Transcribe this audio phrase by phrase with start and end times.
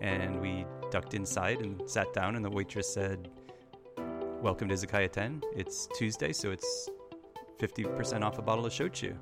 [0.00, 3.30] And we ducked inside and sat down, and the waitress said,
[4.42, 5.42] Welcome to Izakaya 10.
[5.54, 6.90] It's Tuesday, so it's
[7.58, 9.16] 50% off a bottle of shochu.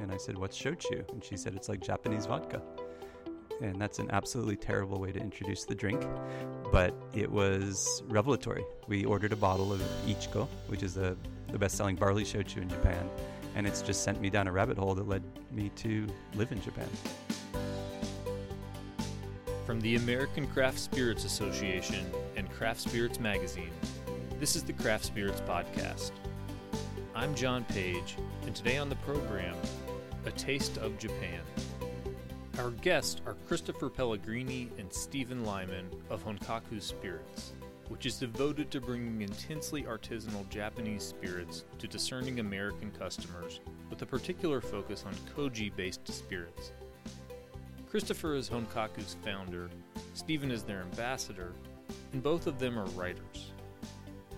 [0.00, 1.08] And I said, What's shochu?
[1.12, 2.62] And she said, It's like Japanese vodka.
[3.60, 6.02] And that's an absolutely terrible way to introduce the drink,
[6.72, 8.64] but it was revelatory.
[8.86, 11.14] We ordered a bottle of Ichiko, which is the,
[11.52, 13.10] the best selling barley shochu in Japan,
[13.56, 15.22] and it's just sent me down a rabbit hole that led
[15.52, 16.06] me to
[16.36, 16.88] live in Japan.
[19.70, 23.70] From the American Craft Spirits Association and Craft Spirits Magazine,
[24.40, 26.10] this is the Craft Spirits Podcast.
[27.14, 28.16] I'm John Page,
[28.46, 29.54] and today on the program,
[30.24, 31.38] A Taste of Japan.
[32.58, 37.52] Our guests are Christopher Pellegrini and Stephen Lyman of Honkaku Spirits,
[37.90, 44.06] which is devoted to bringing intensely artisanal Japanese spirits to discerning American customers with a
[44.06, 46.72] particular focus on koji based spirits.
[47.90, 49.68] Christopher is Honkaku's founder,
[50.14, 51.52] Stephen is their ambassador,
[52.12, 53.50] and both of them are writers.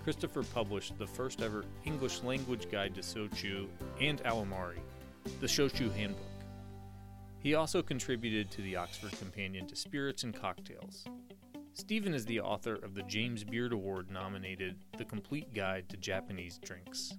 [0.02, 3.68] Christopher published the first ever English language guide to Shochu
[4.00, 4.78] and Awamori,
[5.40, 6.24] the Shochu Handbook.
[7.40, 11.04] He also contributed to the Oxford Companion to Spirits and Cocktails.
[11.74, 16.58] Stephen is the author of the James Beard Award nominated The Complete Guide to Japanese
[16.64, 17.12] Drinks.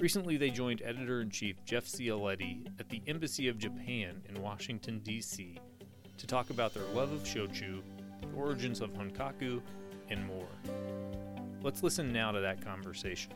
[0.00, 5.00] Recently, they joined editor in chief Jeff Cioletti at the Embassy of Japan in Washington,
[5.00, 5.58] D.C.,
[6.16, 7.82] to talk about their love of shochu,
[8.22, 9.60] the origins of honkaku,
[10.08, 10.48] and more.
[11.62, 13.34] Let's listen now to that conversation.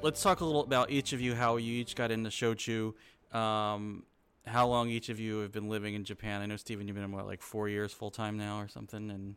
[0.00, 2.94] Let's talk a little about each of you, how you each got into shochu,
[3.36, 4.04] um,
[4.46, 6.40] how long each of you have been living in Japan.
[6.40, 9.34] I know Stephen, you've been what like four years full time now or something, and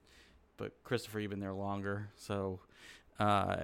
[0.55, 2.09] but Christopher, you've been there longer.
[2.15, 2.59] So
[3.19, 3.55] uh,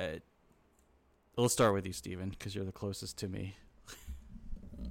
[1.37, 3.55] let's start with you, Stephen, because you're the closest to me.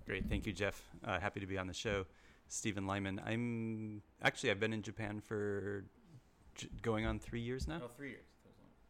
[0.07, 0.83] Great, thank you, Jeff.
[1.05, 2.05] Uh, happy to be on the show.
[2.49, 3.21] Stephen Lyman.
[3.25, 5.85] I'm actually I've been in Japan for
[6.55, 7.81] j- going on three years now.
[7.83, 8.27] Oh, three years.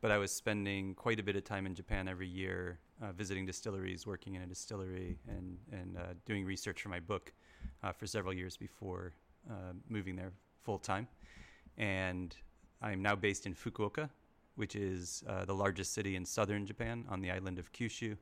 [0.00, 3.46] but I was spending quite a bit of time in Japan every year, uh, visiting
[3.46, 7.32] distilleries, working in a distillery, and and uh, doing research for my book
[7.84, 9.12] uh, for several years before
[9.48, 10.32] uh, moving there
[10.62, 11.06] full time.
[11.78, 12.34] And
[12.82, 14.10] I'm now based in Fukuoka,
[14.56, 18.16] which is uh, the largest city in southern Japan on the island of Kyushu.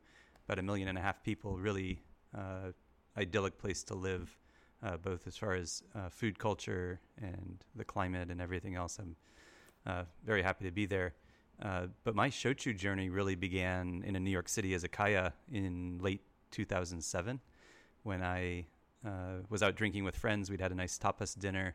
[0.47, 2.01] About a million and a half people, really
[2.37, 2.73] uh,
[3.17, 4.37] idyllic place to live,
[4.83, 8.99] uh, both as far as uh, food culture and the climate and everything else.
[8.99, 9.17] I'm
[9.87, 11.15] uh, very happy to be there.
[11.63, 16.23] Uh, but my shochu journey really began in a New York City izakaya in late
[16.51, 17.41] 2007
[18.03, 18.67] when I
[19.49, 20.51] was out drinking with friends.
[20.51, 21.75] We'd had a nice tapas dinner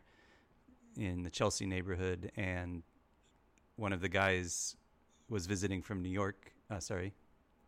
[0.98, 2.84] in the Chelsea neighborhood, and
[3.78, 4.76] one of the guys
[5.30, 6.52] was visiting from New York.
[6.70, 7.14] Uh, sorry,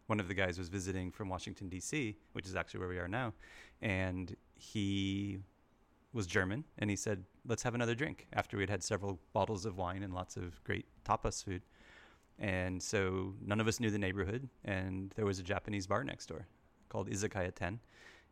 [0.07, 3.07] one of the guys was visiting from Washington D.C., which is actually where we are
[3.07, 3.33] now,
[3.81, 5.39] and he
[6.11, 9.77] was German, and he said, "Let's have another drink." After we'd had several bottles of
[9.77, 11.61] wine and lots of great tapas food,
[12.39, 16.25] and so none of us knew the neighborhood, and there was a Japanese bar next
[16.25, 16.47] door
[16.89, 17.79] called Izakaya Ten,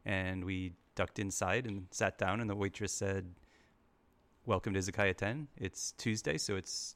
[0.04, 3.36] and we ducked inside and sat down, and the waitress said,
[4.48, 5.48] "Welcome to Izakaya Ten.
[5.58, 6.96] It's Tuesday, so it's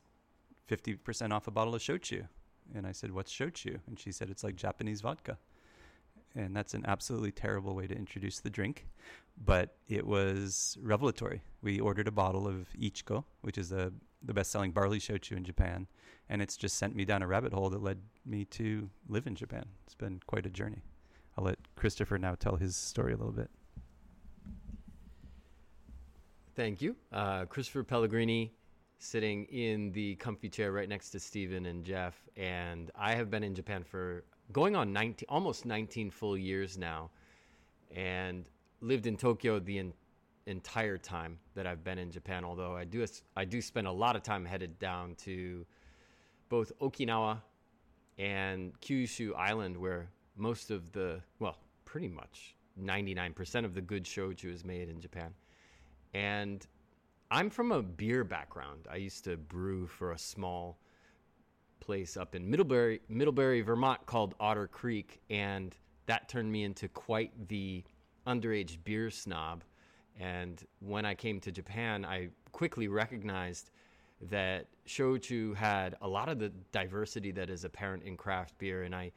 [0.68, 2.28] fifty percent off a bottle of shochu."
[2.74, 5.38] And I said, "What's shochu?" And she said, "It's like Japanese vodka."
[6.34, 8.88] And that's an absolutely terrible way to introduce the drink,
[9.44, 11.42] but it was revelatory.
[11.62, 15.88] We ordered a bottle of Ichiko, which is the the best-selling barley shochu in Japan,
[16.30, 19.36] and it's just sent me down a rabbit hole that led me to live in
[19.36, 19.66] Japan.
[19.86, 20.84] It's been quite a journey.
[21.38, 23.50] I'll let Christopher now tell his story a little bit.
[26.56, 26.96] Thank you.
[27.12, 28.54] Uh, Christopher Pellegrini,
[29.02, 32.14] sitting in the comfy chair right next to Stephen and Jeff.
[32.38, 37.10] And I have been in Japan for going on 19, almost 19 full years now,
[37.96, 38.46] and
[38.80, 39.94] lived in Tokyo the en-
[40.46, 42.46] entire time that I've been in Japan.
[42.46, 43.04] Although I do,
[43.36, 45.66] I do spend a lot of time headed down to
[46.50, 47.42] both Okinawa
[48.20, 54.54] and Kyushu Island, where most of the, well, pretty much 99% of the good shochu
[54.54, 55.34] is made in Japan.
[56.14, 56.66] And
[57.34, 58.88] I'm from a beer background.
[58.92, 60.78] I used to brew for a small
[61.80, 65.74] place up in Middlebury, Middlebury, Vermont called Otter Creek, and
[66.08, 67.86] that turned me into quite the
[68.28, 69.64] underage beer snob.
[70.20, 73.72] And when I came to Japan, I quickly recognized
[74.30, 78.94] that shochu had a lot of the diversity that is apparent in craft beer, and
[78.94, 79.14] I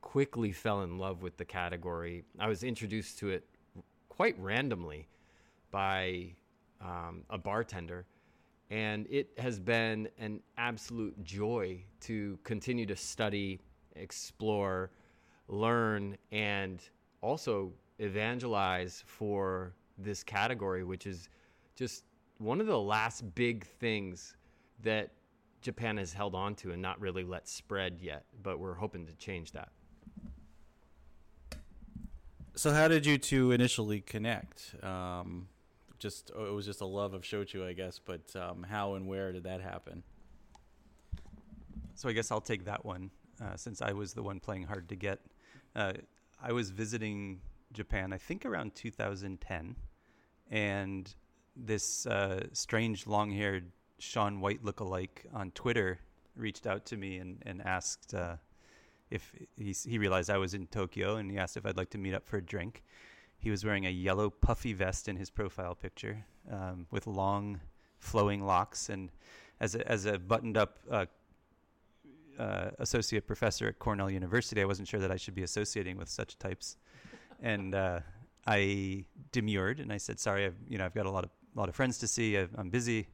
[0.00, 2.24] quickly fell in love with the category.
[2.38, 3.44] I was introduced to it
[4.08, 5.06] quite randomly
[5.70, 6.34] by
[6.82, 8.06] um, a bartender.
[8.70, 13.60] And it has been an absolute joy to continue to study,
[13.96, 14.90] explore,
[15.48, 16.82] learn, and
[17.20, 21.28] also evangelize for this category, which is
[21.76, 22.04] just
[22.38, 24.36] one of the last big things
[24.82, 25.10] that
[25.60, 29.12] Japan has held on to and not really let spread yet, but we're hoping to
[29.14, 29.68] change that.
[32.54, 34.74] So, how did you two initially connect?
[34.82, 35.48] Um,
[36.02, 37.98] just it was just a love of shochu, I guess.
[37.98, 40.02] But um, how and where did that happen?
[41.94, 43.10] So I guess I'll take that one
[43.40, 45.20] uh, since I was the one playing hard to get.
[45.74, 45.92] Uh,
[46.42, 47.40] I was visiting
[47.72, 49.76] Japan, I think around 2010,
[50.50, 51.14] and
[51.54, 56.00] this uh, strange long-haired Shaun White look-alike on Twitter
[56.34, 58.36] reached out to me and, and asked uh,
[59.10, 61.98] if he, he realized I was in Tokyo and he asked if I'd like to
[61.98, 62.82] meet up for a drink.
[63.42, 67.60] He was wearing a yellow puffy vest in his profile picture um, with long
[67.98, 69.10] flowing locks and
[69.60, 71.06] as a, as a buttoned up uh,
[72.38, 76.08] uh, associate professor at Cornell University, I wasn't sure that I should be associating with
[76.08, 76.76] such types,
[77.40, 78.00] and uh,
[78.46, 81.58] I demurred and I said, "Sorry, I've you know I've got a lot of a
[81.58, 82.38] lot of friends to see.
[82.38, 83.08] i am busy."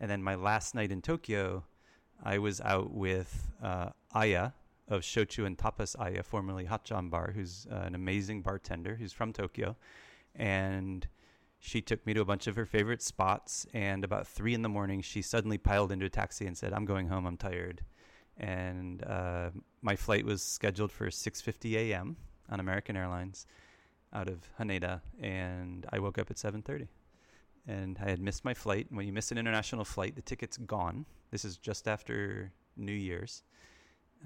[0.00, 1.64] And then my last night in Tokyo,
[2.22, 4.50] I was out with uh, Aya
[4.88, 9.32] of Shochu and Tapas Aya, formerly Hatchan Bar, who's uh, an amazing bartender who's from
[9.32, 9.76] Tokyo,
[10.34, 11.06] and
[11.58, 13.66] she took me to a bunch of her favorite spots.
[13.72, 16.84] And about three in the morning, she suddenly piled into a taxi and said, "I'm
[16.84, 17.26] going home.
[17.26, 17.82] I'm tired."
[18.36, 19.50] And uh,
[19.80, 22.16] my flight was scheduled for 6:50 a.m.
[22.50, 23.46] on American Airlines
[24.12, 26.88] out of Haneda, and I woke up at 7:30
[27.66, 28.86] and I had missed my flight.
[28.88, 31.06] And when you miss an international flight, the ticket's gone.
[31.30, 33.42] This is just after New Year's,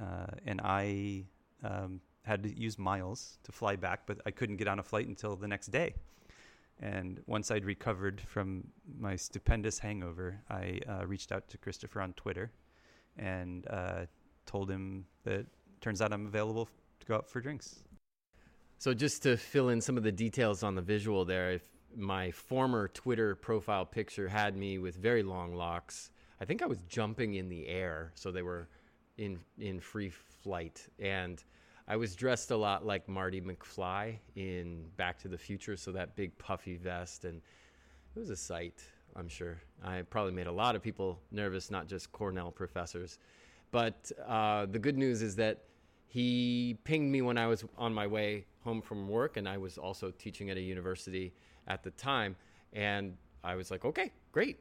[0.00, 1.25] uh, and I
[1.62, 5.09] um, had to use miles to fly back, but I couldn't get on a flight
[5.09, 5.95] until the next day.
[6.81, 8.65] And once I'd recovered from
[8.99, 12.53] my stupendous hangover, I uh, reached out to Christopher on Twitter
[13.17, 14.06] and uh,
[14.47, 15.47] told him that
[15.81, 16.69] turns out I'm available
[17.00, 17.81] to go out for drinks.
[18.79, 21.62] So just to fill in some of the details on the visual there, if
[21.97, 26.11] my former Twitter profile picture had me with very long locks.
[26.41, 28.69] I think I was jumping in the air, so they were
[29.19, 31.44] in in free flight, and
[31.87, 36.17] I was dressed a lot like Marty McFly in Back to the Future, so that
[36.17, 37.41] big puffy vest, and
[38.15, 38.82] it was a sight.
[39.17, 43.19] I'm sure I probably made a lot of people nervous, not just Cornell professors.
[43.70, 45.64] But uh, the good news is that
[46.06, 49.76] he pinged me when I was on my way home from work, and I was
[49.79, 51.35] also teaching at a university
[51.67, 52.37] at the time.
[52.73, 54.59] And I was like, okay, great.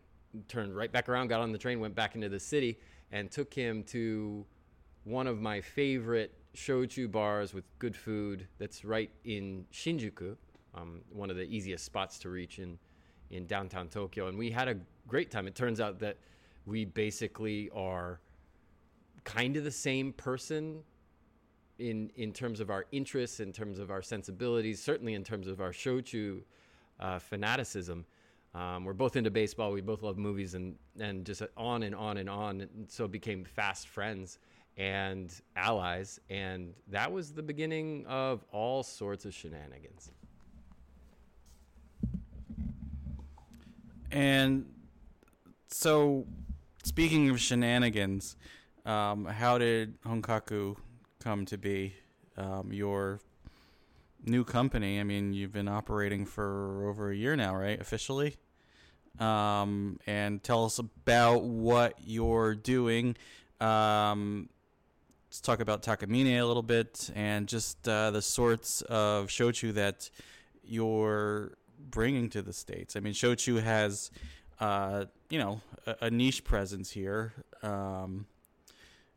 [0.48, 2.80] Turned right back around, got on the train, went back into the city,
[3.12, 4.45] and took him to
[5.04, 10.36] one of my favorite shochu bars with good food that's right in Shinjuku,
[10.75, 12.77] um, one of the easiest spots to reach in,
[13.30, 14.27] in downtown Tokyo.
[14.27, 14.75] And we had a
[15.07, 15.48] great time.
[15.48, 16.18] It turns out that
[16.65, 18.19] we basically are
[19.24, 20.83] kind of the same person
[21.80, 25.62] in in terms of our interests, in terms of our sensibilities, certainly in terms of
[25.62, 26.42] our shochu
[27.00, 28.06] uh, fanaticism.
[28.57, 29.71] Um, we're both into baseball.
[29.71, 32.62] We both love movies, and and just on and on and on.
[32.62, 34.39] And so became fast friends
[34.77, 40.12] and allies, and that was the beginning of all sorts of shenanigans.
[44.12, 44.65] And
[45.68, 46.25] so,
[46.83, 48.38] speaking of shenanigans,
[48.88, 50.77] um, how did Honkaku
[51.19, 51.94] come to be?
[52.38, 53.19] Um, your
[54.25, 55.00] new company.
[55.00, 57.80] I mean, you've been operating for over a year now, right?
[57.80, 58.38] Officially.
[59.19, 63.15] Um, and tell us about what you're doing.
[63.60, 64.50] Um,
[65.27, 70.10] let's talk about Takamine a little bit and just uh, the sorts of shochu that
[70.63, 71.53] you're
[71.89, 72.96] bringing to the states.
[72.96, 74.12] I mean, shochu has,
[74.60, 77.34] uh, you know, a, a, niche presence here.
[77.63, 78.27] Um,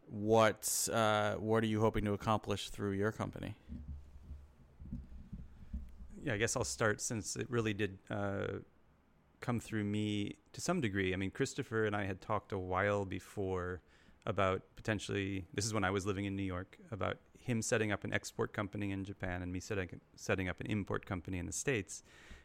[0.09, 3.55] what uh, what are you hoping to accomplish through your company?
[6.25, 8.59] yeah, I guess I'll start since it really did uh,
[9.41, 11.13] come through me to some degree.
[11.13, 13.81] I mean, Christopher and I had talked a while before
[14.27, 18.05] about potentially, this is when I was living in New York, about him setting up
[18.05, 21.53] an export company in Japan and me setting, setting up an import company in the
[21.53, 22.03] States.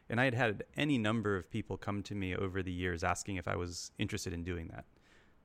[0.08, 3.36] And I had had any number of people come to me over the years asking
[3.36, 4.84] if I was interested in doing that.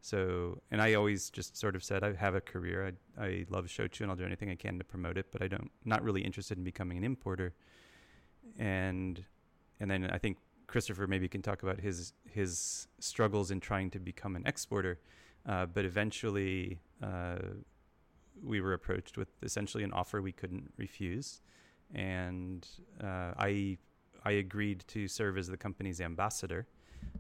[0.04, 2.94] So, and I always just sort of said, I have a career.
[3.20, 5.48] I, I love shochu and I'll do anything I can to promote it, but I
[5.48, 7.54] don't, not really interested in becoming an importer
[8.58, 9.24] and
[9.80, 10.38] and then I think
[10.72, 15.00] Christopher maybe can talk about his his struggles in trying to become an exporter.
[15.46, 17.40] Uh, but eventually, uh,
[18.44, 21.42] we were approached with essentially an offer we couldn't refuse,
[21.94, 22.68] and
[23.04, 23.78] uh, I
[24.24, 26.68] I agreed to serve as the company's ambassador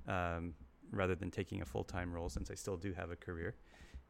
[0.07, 0.53] um,
[0.91, 3.55] rather than taking a full time role since I still do have a career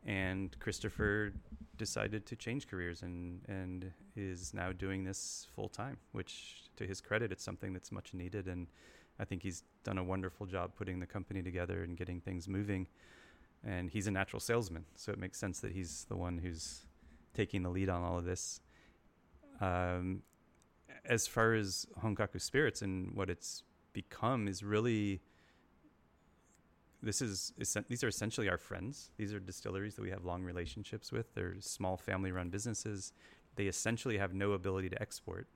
[0.06, 1.34] and Christopher
[1.78, 7.02] decided to change careers and and is now doing this full time, which to his
[7.02, 8.68] credit, it's something that's much needed and
[9.20, 12.88] I think he's done a wonderful job putting the company together and getting things moving.
[13.64, 16.86] And he's a natural salesman, so it makes sense that he's the one who's
[17.34, 18.60] taking the lead on all of this.
[19.60, 20.24] Um,
[21.06, 23.64] as far as Honkaku Spirits and what it's
[23.94, 25.22] become is really
[27.04, 27.54] this is
[27.90, 29.12] these are essentially our friends.
[29.18, 31.34] These are distilleries that we have long relationships with.
[31.34, 33.14] They're small family-run businesses.
[33.56, 35.48] They essentially have no ability to export.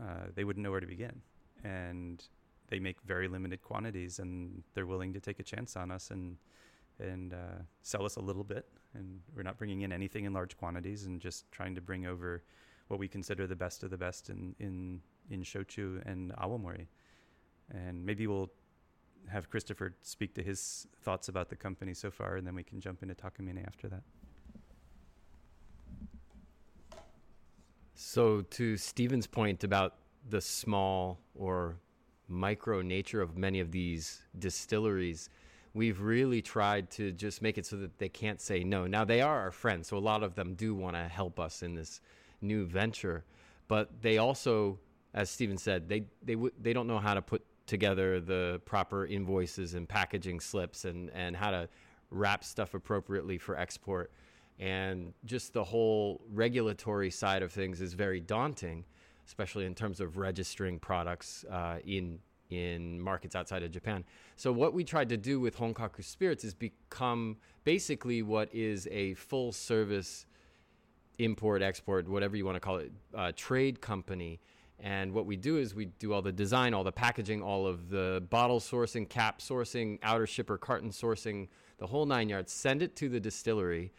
[0.00, 1.22] Uh, they wouldn't know where to begin,
[1.62, 2.24] and
[2.72, 6.38] they make very limited quantities, and they're willing to take a chance on us and
[6.98, 8.66] and uh, sell us a little bit.
[8.94, 12.42] And we're not bringing in anything in large quantities, and just trying to bring over
[12.88, 16.86] what we consider the best of the best in in in shochu and awamori.
[17.70, 18.50] And maybe we'll
[19.28, 22.80] have Christopher speak to his thoughts about the company so far, and then we can
[22.80, 24.02] jump into Takamine after that.
[27.94, 29.96] So, to Stephen's point about
[30.30, 31.76] the small or
[32.28, 35.28] micro nature of many of these distilleries,
[35.74, 38.86] we've really tried to just make it so that they can't say no.
[38.86, 41.62] Now, they are our friends, so a lot of them do want to help us
[41.62, 42.00] in this
[42.40, 43.24] new venture,
[43.68, 44.78] but they also,
[45.14, 49.06] as Stephen said, they they w- they don't know how to put together the proper
[49.06, 51.68] invoices and packaging slips and, and how to
[52.10, 54.10] wrap stuff appropriately for export.
[54.58, 58.84] And just the whole regulatory side of things is very daunting,
[59.32, 62.18] especially in terms of registering products uh, in
[62.50, 64.04] in markets outside of Japan.
[64.36, 69.14] So what we tried to do with Honkaku Spirits is become basically what is a
[69.14, 70.26] full service
[71.18, 74.40] import export whatever you want to call it uh, trade company
[74.80, 77.88] and what we do is we do all the design, all the packaging, all of
[77.88, 81.46] the bottle sourcing, cap sourcing, outer shipper carton sourcing,
[81.78, 82.52] the whole nine yards.
[82.52, 83.92] Send it to the distillery,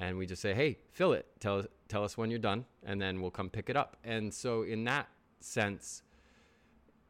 [0.00, 1.26] and we just say, "Hey, fill it.
[1.38, 4.62] Tell tell us when you're done, and then we'll come pick it up." And so,
[4.62, 5.08] in that
[5.40, 6.02] sense,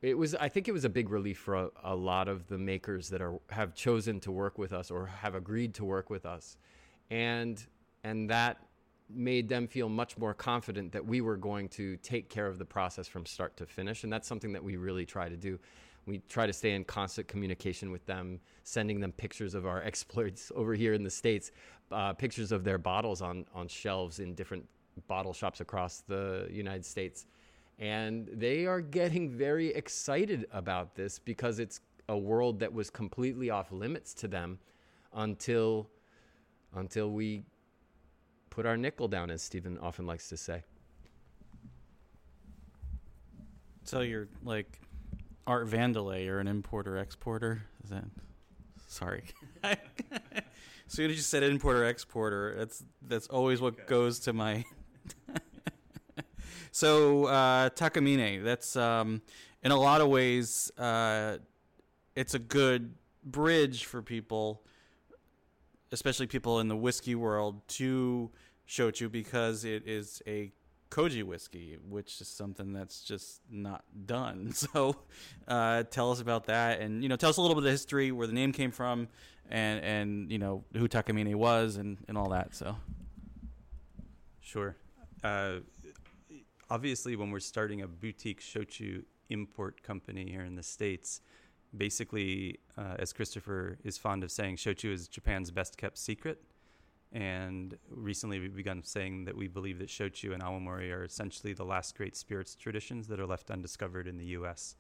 [0.02, 0.34] it was.
[0.34, 3.22] I think it was a big relief for a, a lot of the makers that
[3.22, 6.58] are have chosen to work with us or have agreed to work with us,
[7.10, 7.64] and
[8.02, 8.58] and that
[9.08, 12.64] made them feel much more confident that we were going to take care of the
[12.64, 14.04] process from start to finish.
[14.04, 15.58] And that's something that we really try to do.
[16.06, 20.52] We try to stay in constant communication with them, sending them pictures of our exploits
[20.54, 21.50] over here in the States,
[21.90, 24.66] uh, pictures of their bottles on, on shelves in different
[25.06, 27.26] bottle shops across the United States.
[27.78, 33.50] And they are getting very excited about this because it's a world that was completely
[33.50, 34.58] off limits to them
[35.14, 35.88] until
[36.74, 37.42] until we
[38.50, 40.62] put our nickel down, as Stephen often likes to say.
[43.82, 44.80] So you're like
[45.46, 47.62] Art Vandelay, you're an importer exporter.
[47.82, 48.04] Is that?
[48.86, 49.24] Sorry.
[50.92, 54.64] soon as you said importer exporter, that's that's always what goes to my.
[56.70, 59.22] so uh, Takamine, that's um,
[59.62, 61.38] in a lot of ways, uh,
[62.14, 62.94] it's a good
[63.24, 64.62] bridge for people
[65.92, 68.30] especially people in the whiskey world, to
[68.68, 70.52] shochu because it is a
[70.90, 74.52] koji whiskey, which is something that's just not done.
[74.60, 74.96] So,
[75.48, 77.70] uh, tell us about that, and you know, tell us a little bit of the
[77.70, 79.08] history, where the name came from,
[79.50, 82.54] and and you know who Takamine was, and and all that.
[82.54, 82.76] So,
[84.40, 84.76] sure.
[85.22, 85.60] Uh,
[86.68, 91.20] obviously, when we're starting a boutique shochu import company here in the states,
[91.76, 96.42] basically, uh, as Christopher is fond of saying, shochu is Japan's best kept secret.
[97.12, 101.64] And recently, we've begun saying that we believe that shochu and awamori are essentially the
[101.64, 104.76] last great spirits traditions that are left undiscovered in the U.S.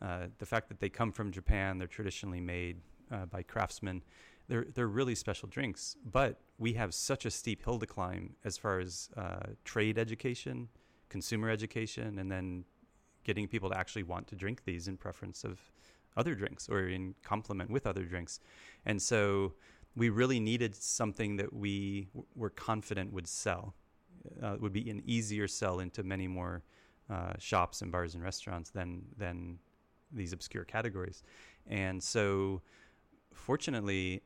[0.00, 2.80] Uh, the fact that they come from Japan, they're traditionally made
[3.12, 4.02] uh, by craftsmen.
[4.48, 8.56] They're they're really special drinks, but we have such a steep hill to climb as
[8.56, 10.68] far as uh, trade education,
[11.10, 12.64] consumer education, and then
[13.24, 15.60] getting people to actually want to drink these in preference of
[16.16, 18.40] other drinks or in complement with other drinks.
[18.86, 19.54] And so
[19.96, 23.74] we really needed something that we w- were confident would sell,
[24.42, 26.62] uh, would be an easier sell into many more
[27.08, 29.58] uh, shops and bars and restaurants than than
[30.12, 31.22] these obscure categories.
[31.66, 32.62] And so,
[33.32, 34.22] fortunately,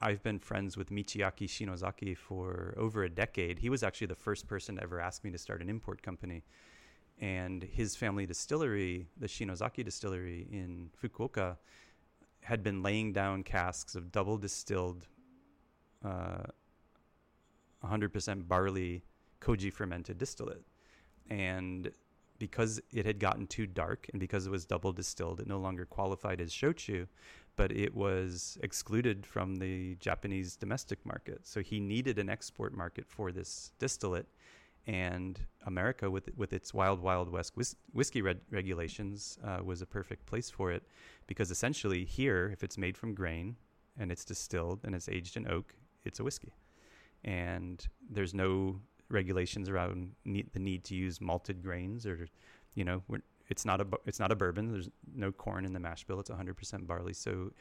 [0.00, 3.58] I've been friends with Michiaki Shinozaki for over a decade.
[3.58, 6.42] He was actually the first person to ever ask me to start an import company
[7.20, 11.58] and his family distillery, the Shinozaki distillery in Fukuoka,
[12.42, 15.06] had been laying down casks of double distilled,
[16.04, 16.44] uh,
[17.84, 19.02] 100% barley
[19.40, 20.62] koji fermented distillate.
[21.28, 21.90] And
[22.38, 25.84] because it had gotten too dark and because it was double distilled, it no longer
[25.84, 27.06] qualified as shochu,
[27.56, 31.46] but it was excluded from the Japanese domestic market.
[31.46, 34.26] So he needed an export market for this distillate
[34.86, 39.86] and America, with with its wild wild west whis- whiskey reg- regulations, uh, was a
[39.86, 40.84] perfect place for it,
[41.26, 43.56] because essentially here, if it's made from grain
[43.98, 46.54] and it's distilled and it's aged in oak, it's a whiskey,
[47.24, 52.28] and there's no regulations around the need to use malted grains or,
[52.74, 53.02] you know,
[53.48, 54.70] it's not a it's not a bourbon.
[54.70, 56.20] There's no corn in the mash bill.
[56.20, 57.12] It's 100% barley.
[57.12, 57.52] So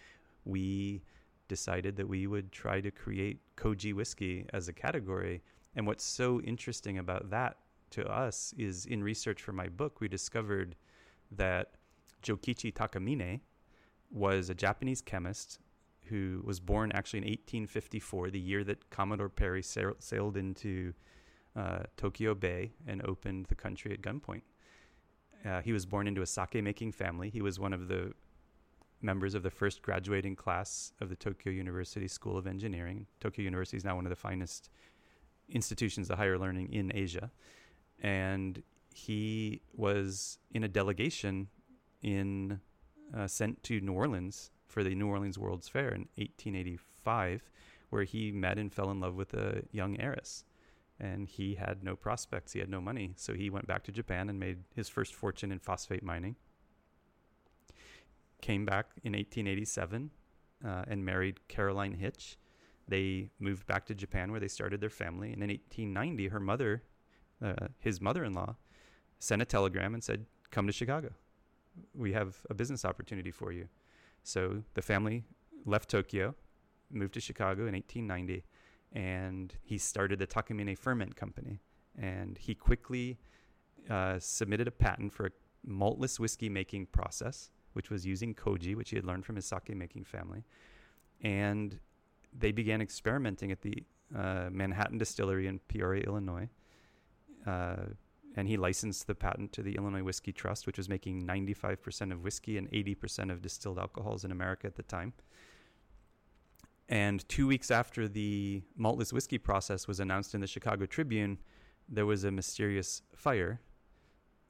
[0.45, 1.01] we
[1.47, 5.41] decided that we would try to create koji whiskey as a category.
[5.79, 7.55] And what's so interesting about that
[7.91, 10.75] to us is in research for my book, we discovered
[11.31, 11.75] that
[12.21, 13.39] Jokichi Takamine
[14.11, 15.59] was a Japanese chemist
[16.07, 20.91] who was born actually in 1854, the year that Commodore Perry sailed into
[21.55, 24.41] uh, Tokyo Bay and opened the country at gunpoint.
[25.45, 27.29] Uh, he was born into a sake making family.
[27.29, 28.11] He was one of the
[29.01, 33.07] members of the first graduating class of the Tokyo University School of Engineering.
[33.21, 34.69] Tokyo University is now one of the finest
[35.51, 37.31] institutions of higher learning in Asia.
[38.01, 38.63] And
[38.93, 41.47] he was in a delegation
[42.01, 42.59] in
[43.15, 47.49] uh, sent to New Orleans for the New Orleans World's Fair in 1885,
[47.89, 50.43] where he met and fell in love with a young heiress
[50.99, 52.53] and he had no prospects.
[52.53, 53.13] He had no money.
[53.15, 56.35] So he went back to Japan and made his first fortune in phosphate mining.
[58.41, 60.11] Came back in 1887
[60.65, 62.37] uh, and married Caroline Hitch.
[62.89, 65.31] They moved back to Japan where they started their family.
[65.31, 66.83] And in 1890, her mother,
[67.43, 68.55] uh, his mother in law,
[69.19, 71.11] sent a telegram and said, Come to Chicago.
[71.93, 73.67] We have a business opportunity for you.
[74.23, 75.23] So the family
[75.65, 76.35] left Tokyo,
[76.91, 78.43] moved to Chicago in 1890
[78.91, 81.59] and he started the Takamine Ferment Company.
[81.97, 83.19] And he quickly
[83.89, 85.31] uh, submitted a patent for a
[85.67, 89.75] maltless whiskey making process, which was using koji, which he had learned from his sake
[89.75, 90.43] making family.
[91.21, 91.77] And
[92.37, 93.83] they began experimenting at the
[94.15, 96.49] uh, Manhattan Distillery in Peoria, Illinois.
[97.45, 97.75] Uh,
[98.35, 102.23] and he licensed the patent to the Illinois Whiskey Trust, which was making 95% of
[102.23, 105.13] whiskey and 80% of distilled alcohols in America at the time.
[106.87, 111.37] And two weeks after the maltless whiskey process was announced in the Chicago Tribune,
[111.87, 113.61] there was a mysterious fire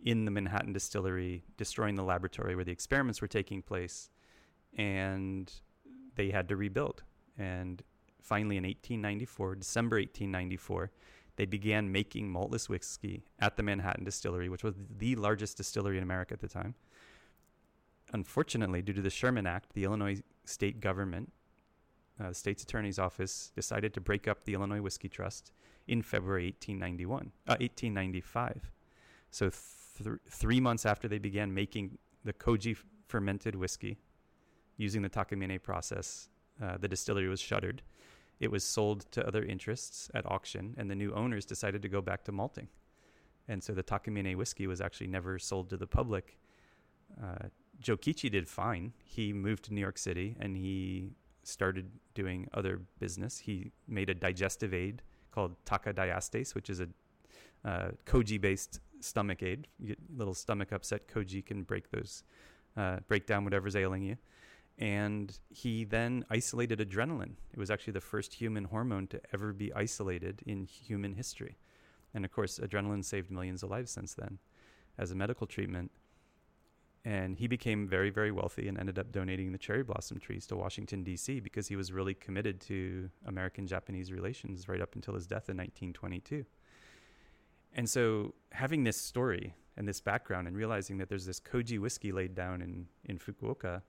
[0.04, 4.10] in the Manhattan distillery, destroying the laboratory where the experiments were taking place.
[4.78, 5.52] And
[6.16, 7.04] they had to rebuild.
[7.40, 7.82] And
[8.22, 10.92] finally, in 1894, December 1894,
[11.38, 16.04] they began making maltless whiskey at the Manhattan distillery, which was the largest distillery in
[16.04, 16.76] America at the time.
[18.14, 21.32] Unfortunately, due to the Sherman Act, the Illinois state government
[22.20, 25.52] uh, the state's attorney's office decided to break up the Illinois Whiskey Trust
[25.88, 28.72] in February 1891, uh, 1895.
[29.32, 33.98] So th- three months after they began making the koji fermented whiskey
[34.78, 36.30] using the Takamine process,
[36.64, 37.82] uh, the distillery was shuttered.
[38.40, 42.02] It was sold to other interests at auction, and the new owners decided to go
[42.02, 42.70] back to malting.
[43.48, 46.38] And so the Takamine whiskey was actually never sold to the public.
[47.22, 47.48] Uh,
[47.82, 48.94] Jokichi did fine.
[49.04, 51.10] He moved to New York City and he
[51.44, 53.40] started doing other business.
[53.40, 56.88] He made a digestive aid called Taka Diastase, which is a
[57.66, 59.68] uh, koji based stomach aid.
[59.80, 61.08] You get little stomach upset.
[61.08, 62.24] Koji can break those,
[62.78, 64.18] uh, break down whatever's ailing you.
[64.80, 67.34] And he then isolated adrenaline.
[67.52, 71.58] It was actually the first human hormone to ever be isolated in human history.
[72.14, 74.40] And of course, adrenaline saved millions of lives since then
[74.98, 75.92] as a medical treatment
[77.06, 80.56] and he became very very wealthy and ended up donating the cherry blossom trees to
[80.56, 81.40] Washington D.C.
[81.40, 85.58] because he was really committed to American Japanese relations right up until his death in
[85.58, 86.46] 1922.
[87.74, 92.12] And so having this story and this background and realizing that there's this koji whiskey
[92.12, 93.82] laid down in in Fukuoka,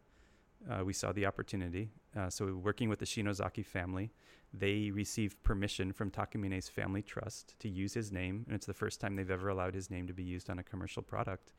[0.69, 1.91] uh, we saw the opportunity.
[2.17, 4.11] Uh, so working with the Shinozaki family,
[4.53, 9.01] they received permission from Takamine's family trust to use his name, and it's the first
[9.01, 11.53] time they've ever allowed his name to be used on a commercial product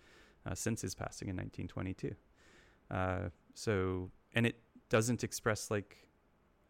[0.46, 2.16] uh, since his passing in 1922.
[2.90, 4.60] Uh, so, and it
[4.90, 5.98] doesn't express like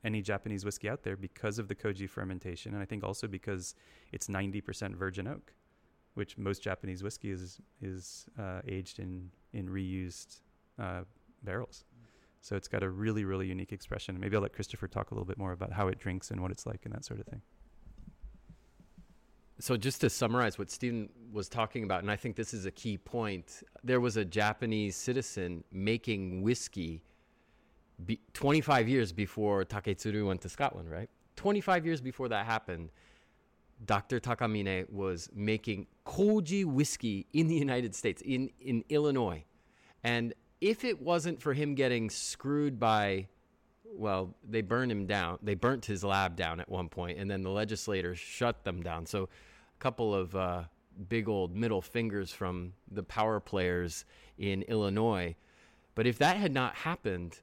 [0.03, 3.75] any Japanese whiskey out there because of the koji fermentation, and I think also because
[4.11, 5.53] it's 90% virgin oak,
[6.13, 10.41] which most Japanese whiskey is is uh, aged in in reused
[10.79, 11.01] uh,
[11.43, 11.85] barrels.
[12.41, 14.19] So it's got a really really unique expression.
[14.19, 16.51] Maybe I'll let Christopher talk a little bit more about how it drinks and what
[16.51, 17.41] it's like and that sort of thing
[19.61, 22.71] so just to summarize what Stephen was talking about, and I think this is a
[22.71, 27.03] key point, there was a Japanese citizen making whiskey
[28.05, 31.09] be, 25 years before Taketsuru went to Scotland, right?
[31.35, 32.89] 25 years before that happened,
[33.85, 34.19] Dr.
[34.19, 39.43] Takamine was making koji whiskey in the United States, in, in Illinois.
[40.03, 43.27] And if it wasn't for him getting screwed by
[43.93, 45.37] well, they burned him down.
[45.41, 49.05] They burnt his lab down at one point, and then the legislators shut them down.
[49.05, 50.63] So a couple of uh,
[51.09, 54.05] big old middle fingers from the power players
[54.37, 55.35] in Illinois.
[55.95, 57.39] But if that had not happened,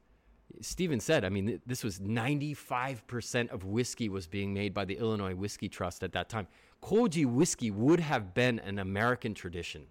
[0.61, 4.96] Stephen said, I mean, th- this was 95% of whiskey was being made by the
[4.96, 6.46] Illinois Whiskey Trust at that time.
[6.83, 9.87] Koji whiskey would have been an American tradition.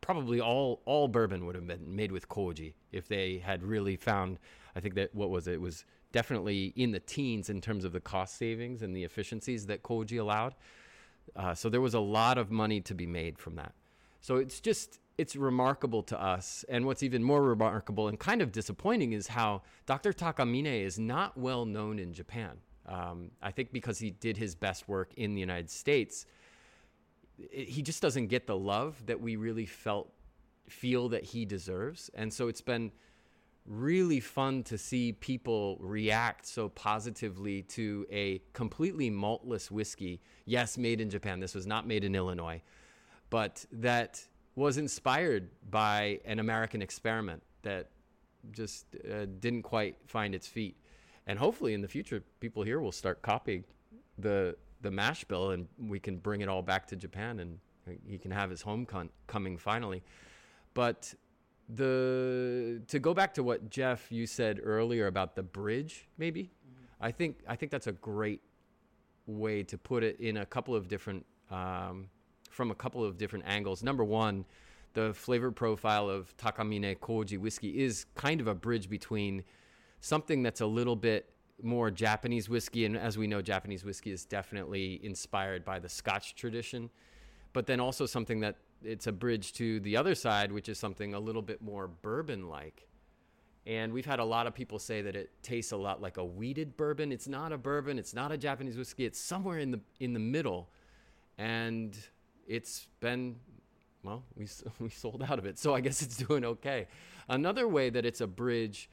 [0.00, 4.38] Probably all, all bourbon would have been made with koji if they had really found,
[4.74, 5.54] I think that, what was it?
[5.54, 9.66] It was definitely in the teens in terms of the cost savings and the efficiencies
[9.66, 10.54] that koji allowed.
[11.36, 13.72] Uh, so there was a lot of money to be made from that.
[14.20, 16.64] So it's just it's remarkable to us.
[16.68, 20.14] And what's even more remarkable and kind of disappointing is how Dr.
[20.14, 22.56] Takamine is not well known in Japan.
[22.86, 26.24] Um, I think because he did his best work in the United States,
[27.50, 30.12] he just doesn't get the love that we really felt
[30.68, 32.10] feel that he deserves.
[32.14, 32.92] And so it's been
[33.66, 40.20] really fun to see people react so positively to a completely maltless whiskey.
[40.46, 41.40] Yes, made in Japan.
[41.40, 42.62] This was not made in Illinois,
[43.28, 44.24] but that
[44.54, 47.90] was inspired by an American experiment that
[48.52, 50.76] just uh, didn't quite find its feet.
[51.26, 53.64] And hopefully in the future, people here will start copying
[54.18, 57.58] the the mash bill, and we can bring it all back to Japan, and
[58.06, 60.02] he can have his homecoming finally.
[60.74, 61.14] But
[61.68, 67.04] the to go back to what Jeff you said earlier about the bridge, maybe mm-hmm.
[67.04, 68.40] I think I think that's a great
[69.26, 72.08] way to put it in a couple of different um,
[72.50, 73.82] from a couple of different angles.
[73.82, 74.44] Number one,
[74.94, 79.44] the flavor profile of Takamine Koji whiskey is kind of a bridge between
[80.00, 81.30] something that's a little bit
[81.62, 86.34] more Japanese whiskey, and as we know, Japanese whiskey is definitely inspired by the Scotch
[86.34, 86.90] tradition,
[87.52, 91.14] but then also something that it's a bridge to the other side, which is something
[91.14, 92.86] a little bit more bourbon like.
[93.66, 96.24] And we've had a lot of people say that it tastes a lot like a
[96.24, 97.12] wheated bourbon.
[97.12, 100.20] It's not a bourbon, it's not a Japanese whiskey, it's somewhere in the in the
[100.20, 100.70] middle.
[101.36, 101.96] And
[102.46, 103.36] it's been
[104.02, 104.48] well, we
[104.80, 106.86] we sold out of it, so I guess it's doing okay.
[107.28, 108.90] Another way that it's a bridge,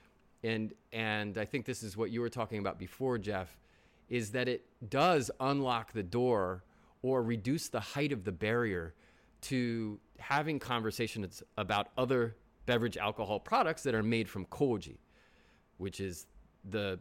[0.47, 3.57] and and I think this is what you were talking about before, Jeff,
[4.09, 6.63] is that it does unlock the door
[7.01, 8.93] or reduce the height of the barrier
[9.41, 14.97] to having conversations about other beverage alcohol products that are made from koji,
[15.77, 16.27] which is
[16.69, 16.99] the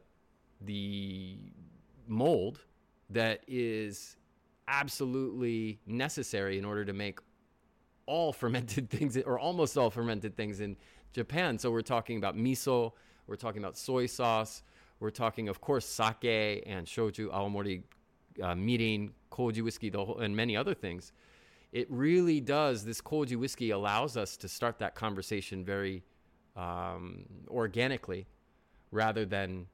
[0.62, 1.36] the
[2.08, 2.60] mold
[3.10, 4.16] that is
[4.68, 7.20] absolutely necessary in order to make
[8.06, 10.76] all fermented things or almost all fermented things in
[11.12, 11.58] Japan.
[11.58, 12.92] So we're talking about miso,
[13.26, 14.62] we're talking about soy sauce,
[15.00, 17.82] we're talking, of course, sake and shochu, awamori,
[18.42, 21.12] uh, mirin, koji whiskey, whole, and many other things.
[21.72, 22.84] It really does.
[22.84, 26.02] This koji whiskey allows us to start that conversation very
[26.56, 28.26] um, organically,
[28.90, 29.66] rather than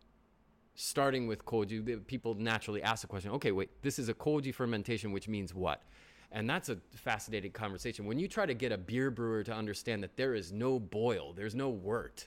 [0.74, 5.12] starting with koji, people naturally ask the question, okay, wait, this is a koji fermentation,
[5.12, 5.82] which means what?
[6.32, 8.06] And that's a fascinating conversation.
[8.06, 11.34] When you try to get a beer brewer to understand that there is no boil,
[11.34, 12.26] there's no wort,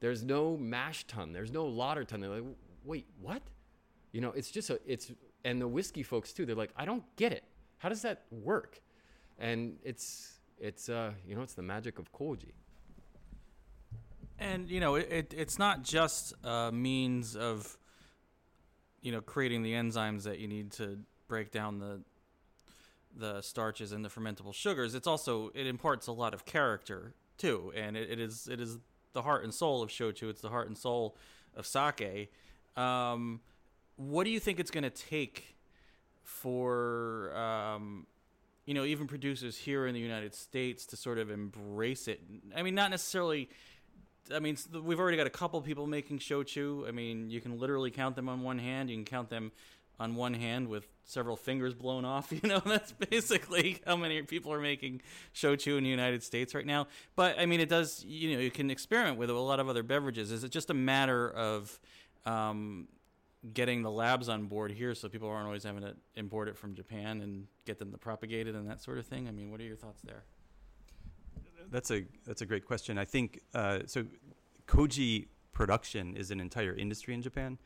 [0.00, 2.44] there's no mash tun, there's no lauter tun, they're like,
[2.84, 3.42] wait, what?
[4.12, 5.12] You know, it's just a, it's,
[5.44, 7.44] and the whiskey folks too, they're like, I don't get it.
[7.78, 8.80] How does that work?
[9.38, 12.52] And it's, it's, uh, you know, it's the magic of koji.
[14.38, 17.78] And you know, it, it, it's not just a means of
[19.00, 22.00] you know creating the enzymes that you need to break down the
[23.16, 24.94] the starches and the fermentable sugars.
[24.94, 28.78] It's also it imparts a lot of character too, and it, it is it is
[29.14, 30.28] the heart and soul of shochu.
[30.28, 31.16] It's the heart and soul
[31.56, 32.30] of sake.
[32.76, 33.40] Um,
[33.96, 35.56] what do you think it's going to take
[36.22, 38.06] for um,
[38.66, 42.20] you know even producers here in the United States to sort of embrace it?
[42.54, 43.48] I mean, not necessarily
[44.32, 46.88] I mean, we've already got a couple people making shochu.
[46.88, 48.88] I mean, you can literally count them on one hand.
[48.88, 49.52] You can count them
[49.98, 52.32] on one hand with several fingers blown off.
[52.42, 55.02] You know, that's basically how many people are making
[55.34, 56.88] shochu in the United States right now.
[57.16, 58.04] But I mean, it does.
[58.04, 60.32] You know, you can experiment with a lot of other beverages.
[60.32, 61.78] Is it just a matter of
[62.26, 62.88] um,
[63.52, 66.74] getting the labs on board here, so people aren't always having to import it from
[66.74, 69.28] Japan and get them to propagate it and that sort of thing?
[69.28, 70.24] I mean, what are your thoughts there?
[71.70, 72.98] that's a that's a great question.
[72.98, 74.04] I think uh, so.
[74.66, 77.58] Koji production is an entire industry in Japan.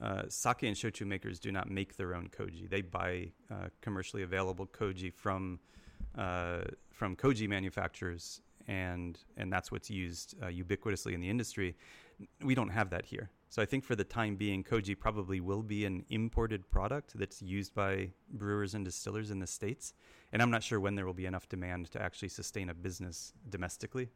[0.00, 2.68] Uh, sake and shochu makers do not make their own koji.
[2.68, 5.58] They buy uh, commercially available koji from
[6.16, 6.60] uh,
[6.92, 11.76] from koji manufacturers, and and that's what's used uh, ubiquitously in the industry.
[12.42, 13.30] We don't have that here.
[13.50, 17.40] So I think for the time being, koji probably will be an imported product that's
[17.40, 19.94] used by brewers and distillers in the states.
[20.32, 23.32] And I'm not sure when there will be enough demand to actually sustain a business
[23.48, 24.10] domestically.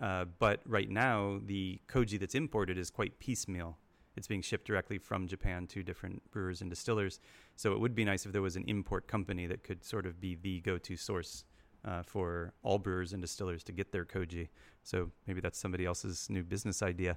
[0.00, 3.76] Uh, but right now, the koji that's imported is quite piecemeal.
[4.20, 7.20] It's being shipped directly from Japan to different brewers and distillers.
[7.56, 10.20] So it would be nice if there was an import company that could sort of
[10.20, 11.44] be the go-to source
[11.86, 14.48] uh, for all brewers and distillers to get their koji.
[14.82, 17.16] So maybe that's somebody else's new business idea.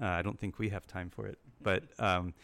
[0.00, 1.38] Uh, I don't think we have time for it.
[1.62, 2.34] But um,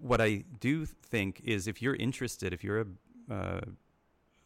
[0.00, 3.60] what I do think is if you're interested, if you're a, uh,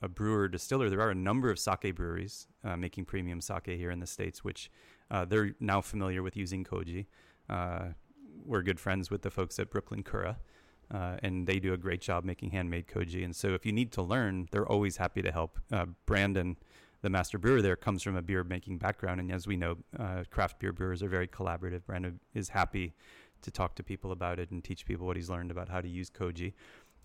[0.01, 3.91] a brewer distiller, there are a number of sake breweries uh, making premium sake here
[3.91, 4.71] in the States, which
[5.11, 7.05] uh, they're now familiar with using koji.
[7.51, 7.89] Uh,
[8.45, 10.39] we're good friends with the folks at Brooklyn Kura.
[10.93, 13.25] Uh, and they do a great job making handmade koji.
[13.25, 15.59] And so, if you need to learn, they're always happy to help.
[16.05, 16.59] Brandon,
[17.01, 20.25] the master brewer there comes from a beer making background, and as we know, uh,
[20.31, 21.87] craft beer brewers are very collaborative.
[21.87, 22.95] Brandon is happy
[23.43, 25.89] to talk to people about it and teach people what he's learned about how to
[25.89, 26.55] use koji.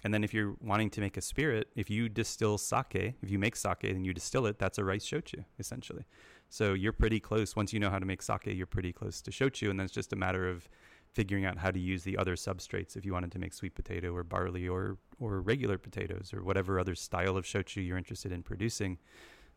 [0.03, 3.37] And then if you're wanting to make a spirit, if you distill sake, if you
[3.37, 6.05] make sake and you distill it, that's a rice shochu essentially.
[6.47, 7.55] So you're pretty close.
[7.55, 9.93] Once you know how to make sake, you're pretty close to shochu, and then it's
[9.93, 10.69] just a matter of
[11.13, 14.13] figuring out how to use the other substrates if you wanted to make sweet potato
[14.13, 18.43] or barley or or regular potatoes or whatever other style of shochu you're interested in
[18.43, 18.97] producing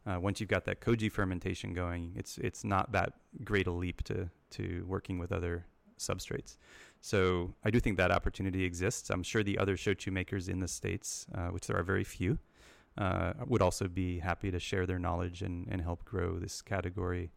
[0.06, 3.12] uh, once you've got that koji fermentation going, it's it's not that
[3.44, 5.66] great a leap to to working with other
[5.98, 6.56] substrates.
[7.00, 9.10] So I do think that opportunity exists.
[9.10, 12.38] I'm sure the other shochu makers in the states, uh, which there are very few,
[12.98, 17.30] uh, would also be happy to share their knowledge and, and help grow this category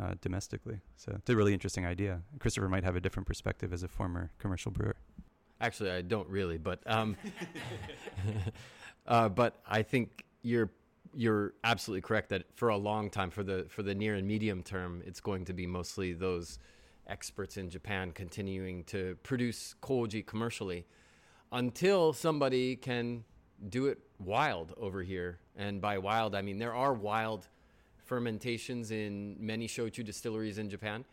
[0.00, 0.80] uh, domestically.
[0.96, 2.22] So it's a really interesting idea.
[2.38, 4.96] Christopher might have a different perspective as a former commercial brewer.
[5.60, 7.16] Actually, I don't really, but um,
[9.06, 10.70] uh, but I think you're
[11.14, 14.62] you're absolutely correct that for a long time, for the for the near and medium
[14.62, 16.58] term, it's going to be mostly those
[17.08, 20.86] experts in Japan continuing to produce koji commercially
[21.50, 23.24] until somebody can
[23.68, 25.40] do it wild over here.
[25.56, 27.48] And by wild, I mean there are wild
[28.08, 31.04] fermentations in many shochu distilleries in Japan.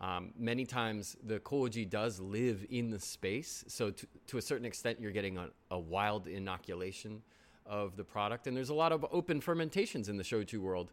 [0.00, 4.64] Um, many times the koji does live in the space, so to, to a certain
[4.64, 7.22] extent, you're getting a, a wild inoculation
[7.66, 8.46] of the product.
[8.46, 10.92] And there's a lot of open fermentations in the shochu world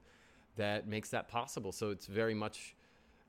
[0.57, 1.71] that makes that possible.
[1.71, 2.75] So it's very much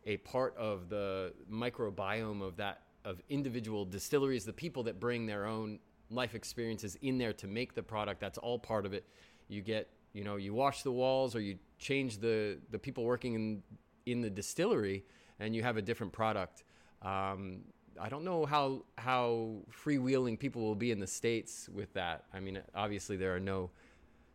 [0.06, 5.44] a part of the microbiome of that of individual distilleries, the people that bring their
[5.44, 5.78] own
[6.10, 8.20] life experiences in there to make the product.
[8.20, 9.04] That's all part of it.
[9.48, 13.34] You get, you know, you wash the walls or you change the the people working
[13.34, 13.62] in
[14.06, 15.04] in the distillery,
[15.38, 16.64] and you have a different product.
[17.02, 17.60] Um,
[18.00, 22.24] I don't know how how freewheeling people will be in the states with that.
[22.32, 23.70] I mean, obviously there are no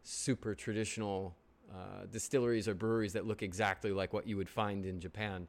[0.03, 1.35] super traditional
[1.71, 5.47] uh, distilleries or breweries that look exactly like what you would find in Japan,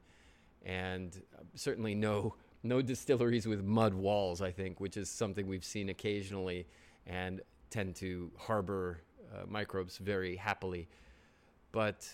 [0.65, 1.21] and
[1.55, 4.41] certainly no no distilleries with mud walls.
[4.41, 6.67] I think, which is something we've seen occasionally,
[7.05, 10.87] and tend to harbor uh, microbes very happily.
[11.71, 12.07] But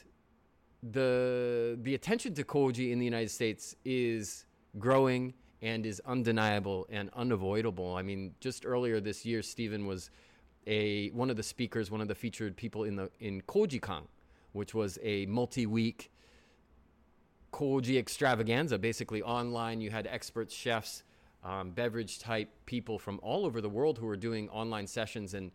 [0.84, 4.45] the the attention to koji in the United States is
[4.78, 7.95] growing and is undeniable and unavoidable.
[7.95, 10.10] I mean, just earlier this year, Stephen was
[10.67, 14.04] a one of the speakers, one of the featured people in the in KojiCon,
[14.51, 16.12] which was a multi-week
[17.51, 18.78] koji extravaganza.
[18.78, 21.04] Basically, online, you had experts, chefs,
[21.43, 25.51] um, beverage type people from all over the world who were doing online sessions and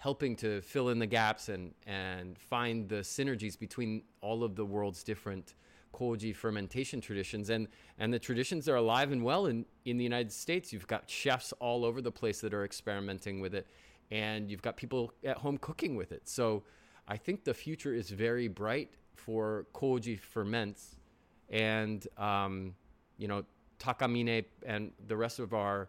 [0.00, 4.64] helping to fill in the gaps and and find the synergies between all of the
[4.64, 5.54] world's different
[5.94, 7.50] koji fermentation traditions.
[7.50, 10.72] And and the traditions are alive and well in in the United States.
[10.72, 13.66] You've got chefs all over the place that are experimenting with it
[14.10, 16.28] and you've got people at home cooking with it.
[16.28, 16.64] So
[17.06, 20.96] I think the future is very bright for koji ferments
[21.50, 22.74] and um,
[23.18, 23.44] you know
[23.78, 25.88] Takamine and the rest of our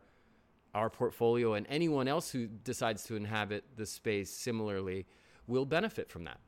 [0.74, 5.06] our portfolio and anyone else who decides to inhabit the space similarly
[5.48, 6.40] will benefit from that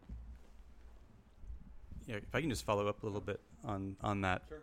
[2.07, 4.61] yeah, if I can just follow up a little bit on on that sure.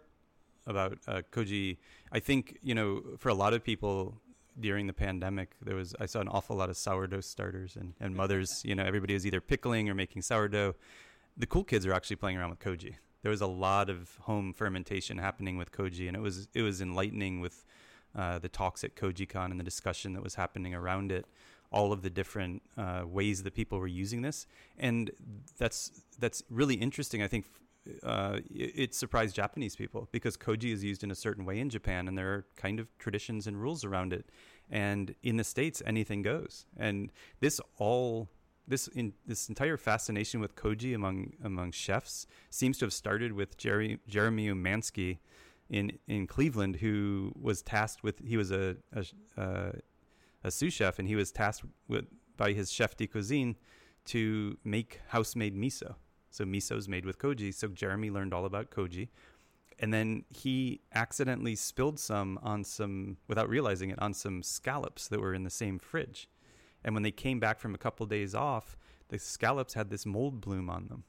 [0.66, 1.78] about uh, Koji,
[2.12, 4.20] I think you know for a lot of people
[4.58, 8.14] during the pandemic, there was I saw an awful lot of sourdough starters and and
[8.14, 8.62] mothers.
[8.64, 10.74] you know, everybody was either pickling or making sourdough.
[11.36, 12.94] The cool kids are actually playing around with Koji.
[13.22, 16.80] There was a lot of home fermentation happening with Koji, and it was it was
[16.80, 17.64] enlightening with
[18.14, 21.26] uh, the talks at KojiCon and the discussion that was happening around it
[21.72, 24.46] all of the different uh, ways that people were using this,
[24.78, 25.10] and
[25.58, 27.22] that's that's really interesting.
[27.22, 27.46] I think
[28.02, 32.08] uh, it, surprised Japanese people because koji is used in a certain way in Japan,
[32.08, 34.26] and there are kind of traditions and rules around it.
[34.70, 36.66] And in the states, anything goes.
[36.76, 38.28] And this all
[38.66, 43.56] this in this entire fascination with koji among among chefs seems to have started with
[43.56, 45.18] Jerry, Jeremy Umansky
[45.70, 48.76] in in Cleveland, who was tasked with he was a,
[49.36, 49.72] a,
[50.44, 52.06] a sous chef, and he was tasked with
[52.36, 53.56] by his chef de cuisine
[54.06, 55.94] to make house-made miso.
[56.30, 57.54] So miso is made with koji.
[57.54, 59.08] So Jeremy learned all about koji,
[59.80, 65.20] and then he accidentally spilled some on some without realizing it on some scallops that
[65.20, 66.28] were in the same fridge
[66.84, 68.76] and when they came back from a couple days off
[69.08, 71.04] the scallops had this mold bloom on them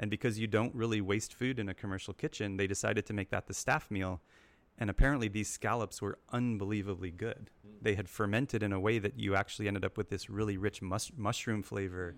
[0.00, 3.30] and because you don't really waste food in a commercial kitchen they decided to make
[3.30, 4.20] that the staff meal.
[4.78, 7.50] And apparently these scallops were unbelievably good.
[7.82, 10.80] They had fermented in a way that you actually ended up with this really rich
[10.80, 12.16] mus- mushroom flavor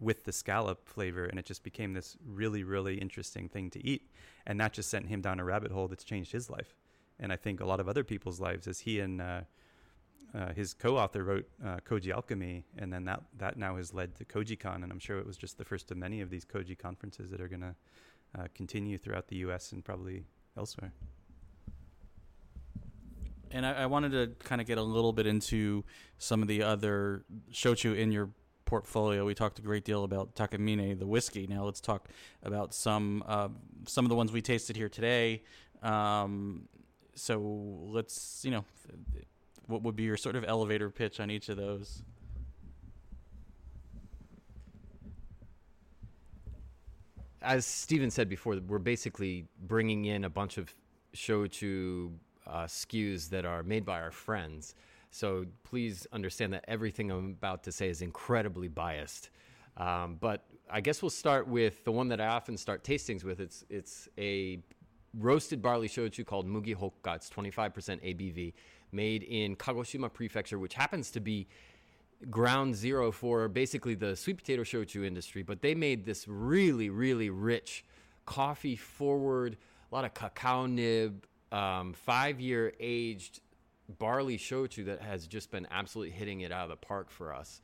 [0.00, 4.10] with the scallop flavor and it just became this really really interesting thing to eat.
[4.46, 6.74] And that just sent him down a rabbit hole that's changed his life.
[7.20, 9.42] And i think a lot of other people's lives as he and uh,
[10.34, 14.24] uh, his co-author wrote uh, koji alchemy and then that that now has led to
[14.24, 17.30] kojicon and i'm sure it was just the first of many of these koji conferences
[17.30, 17.74] that are going to
[18.38, 20.24] uh, continue throughout the us and probably
[20.56, 20.92] elsewhere
[23.54, 25.84] and I, I wanted to kind of get a little bit into
[26.18, 28.30] some of the other shochu in your
[28.64, 29.26] portfolio.
[29.26, 31.46] We talked a great deal about Takamine, the whiskey.
[31.46, 32.08] Now let's talk
[32.42, 33.48] about some uh,
[33.86, 35.42] some of the ones we tasted here today.
[35.82, 36.68] Um,
[37.14, 38.64] so let's, you know,
[39.72, 42.02] what would be your sort of elevator pitch on each of those?
[47.40, 50.72] As Steven said before, we're basically bringing in a bunch of
[51.16, 52.12] shochu
[52.46, 54.74] uh, SKUs that are made by our friends.
[55.10, 59.30] So please understand that everything I'm about to say is incredibly biased.
[59.76, 63.40] Um, but I guess we'll start with the one that I often start tastings with.
[63.40, 64.62] It's it's a
[65.18, 67.16] roasted barley shochu called Mugi Hokka.
[67.16, 68.52] It's 25% ABV,
[68.92, 71.46] made in Kagoshima Prefecture, which happens to be
[72.30, 75.42] ground zero for basically the sweet potato shochu industry.
[75.42, 77.84] But they made this really, really rich,
[78.26, 79.56] coffee forward,
[79.90, 83.40] a lot of cacao nib, um, five year aged
[83.98, 87.60] barley shochu that has just been absolutely hitting it out of the park for us.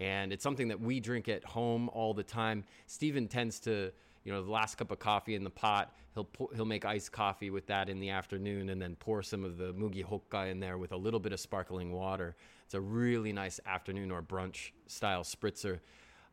[0.00, 2.64] And it's something that we drink at home all the time.
[2.86, 3.92] Steven tends to,
[4.24, 7.50] you know, the last cup of coffee in the pot, he'll he'll make iced coffee
[7.50, 10.78] with that in the afternoon, and then pour some of the mugi hokka in there
[10.78, 12.36] with a little bit of sparkling water.
[12.64, 15.80] It's a really nice afternoon or brunch style spritzer.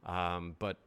[0.05, 0.77] Um, but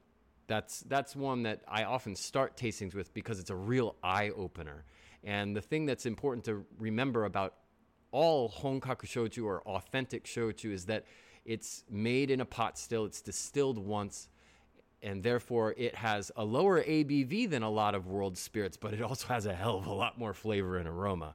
[0.46, 4.84] that's that's one that I often start tastings with because it's a real eye opener.
[5.24, 7.54] And the thing that's important to remember about
[8.10, 11.04] all honkaku shochu or authentic shochu is that
[11.44, 14.28] it's made in a pot still, it's distilled once,
[15.02, 19.02] and therefore it has a lower ABV than a lot of world spirits, but it
[19.02, 21.34] also has a hell of a lot more flavor and aroma.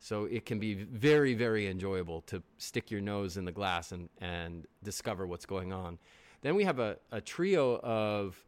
[0.00, 4.10] So it can be very, very enjoyable to stick your nose in the glass and,
[4.20, 5.98] and discover what's going on.
[6.42, 8.44] Then we have a, a trio of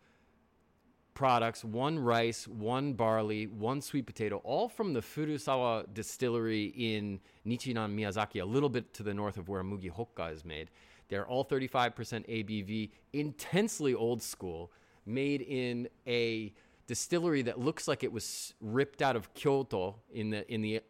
[1.15, 7.97] products one rice, one barley, one sweet potato, all from the Furusawa distillery in Nichinan,
[7.97, 10.71] Miyazaki, a little bit to the north of where Mugi Hokka is made.
[11.09, 14.73] They're all 35% ABV, intensely old school,
[15.05, 16.53] made in a
[16.87, 20.81] distillery that looks like it was ripped out of Kyoto in the in the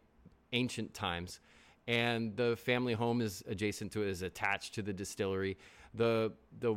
[0.53, 1.39] ancient times.
[1.87, 5.57] And the family home is adjacent to it, is attached to the distillery.
[5.93, 6.75] The the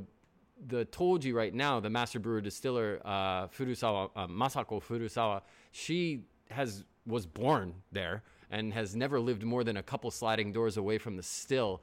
[0.66, 6.84] the Toji right now, the master brewer distiller uh, Furusawa uh, Masako Furusawa, she has
[7.06, 11.16] was born there and has never lived more than a couple sliding doors away from
[11.16, 11.82] the still.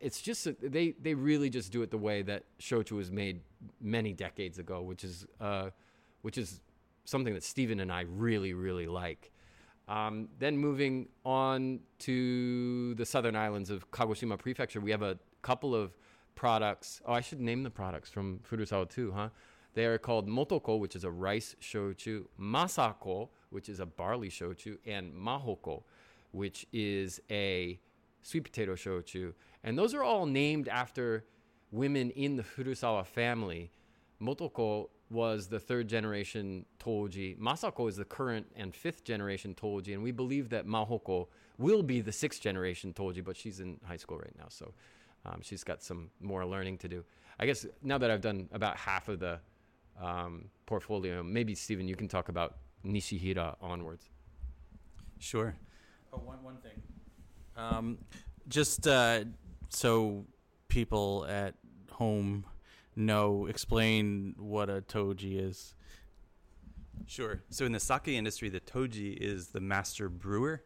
[0.00, 3.40] It's just they they really just do it the way that shochu was made
[3.80, 5.70] many decades ago, which is uh,
[6.22, 6.60] which is
[7.04, 9.30] something that Stephen and I really really like.
[9.88, 15.74] Um, then moving on to the southern islands of Kagoshima Prefecture, we have a couple
[15.74, 15.96] of
[16.34, 17.00] products.
[17.06, 19.30] Oh, I should name the products from Furusawa too, huh?
[19.74, 24.76] They are called Motoko, which is a rice shochu, Masako, which is a barley shochu,
[24.86, 25.82] and Mahoko,
[26.32, 27.78] which is a
[28.22, 29.32] sweet potato shochu.
[29.68, 31.26] And those are all named after
[31.72, 33.70] women in the Furusawa family.
[34.18, 37.38] Motoko was the third generation Toji.
[37.38, 39.92] Masako is the current and fifth generation Toji.
[39.92, 41.26] And we believe that Mahoko
[41.58, 44.46] will be the sixth generation Toji, but she's in high school right now.
[44.48, 44.72] So
[45.26, 47.04] um, she's got some more learning to do.
[47.38, 49.38] I guess now that I've done about half of the
[50.00, 54.08] um, portfolio, maybe Stephen, you can talk about Nishihira onwards.
[55.18, 55.54] Sure.
[56.10, 56.80] Oh, one one thing.
[57.54, 57.98] Um,
[58.48, 59.24] just uh,
[59.68, 60.26] so
[60.68, 61.54] people at
[61.92, 62.44] home
[62.96, 65.74] know, explain what a toji is.
[67.06, 67.42] Sure.
[67.48, 70.64] So in the sake industry, the toji is the master brewer.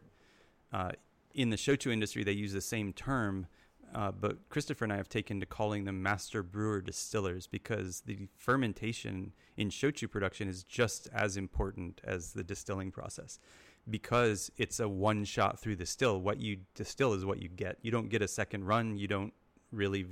[0.71, 0.91] Uh,
[1.33, 3.47] in the shochu industry, they use the same term,
[3.93, 8.27] uh, but Christopher and I have taken to calling them master brewer distillers because the
[8.35, 13.39] fermentation in shochu production is just as important as the distilling process
[13.89, 16.19] because it's a one shot through the still.
[16.21, 17.77] What you distill is what you get.
[17.81, 18.97] You don't get a second run.
[18.97, 19.33] You don't
[19.71, 20.05] really,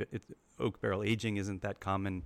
[0.60, 2.24] oak barrel aging isn't that common.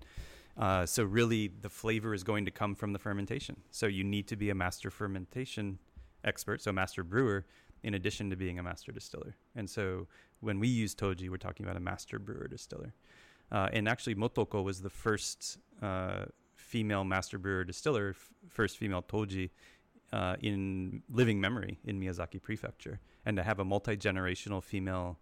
[0.57, 3.57] Uh, so really, the flavor is going to come from the fermentation.
[3.71, 5.79] So you need to be a master fermentation
[6.23, 7.45] expert, so master brewer,
[7.83, 9.35] in addition to being a master distiller.
[9.55, 10.07] And so
[10.39, 12.93] when we use Toji, we're talking about a master brewer distiller.
[13.51, 16.25] Uh, and actually, Motoko was the first uh,
[16.55, 19.51] female master brewer distiller, f- first female Toji
[20.13, 22.99] uh, in living memory in Miyazaki Prefecture.
[23.25, 25.17] And to have a multi generational female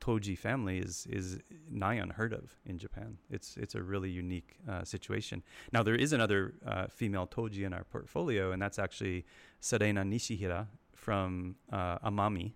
[0.00, 1.38] Toji family is is
[1.70, 3.18] nigh unheard of in Japan.
[3.30, 5.42] It's it's a really unique uh, situation.
[5.72, 9.26] Now there is another uh, female Toji in our portfolio, and that's actually
[9.60, 12.52] Serena Nishihira from uh, Amami.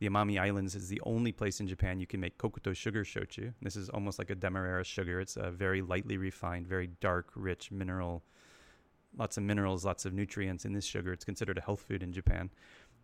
[0.00, 3.54] The Amami Islands is the only place in Japan you can make kokuto sugar shochu.
[3.62, 5.20] This is almost like a demerara sugar.
[5.20, 8.24] It's a very lightly refined, very dark, rich mineral,
[9.16, 11.12] lots of minerals, lots of nutrients in this sugar.
[11.12, 12.50] It's considered a health food in Japan.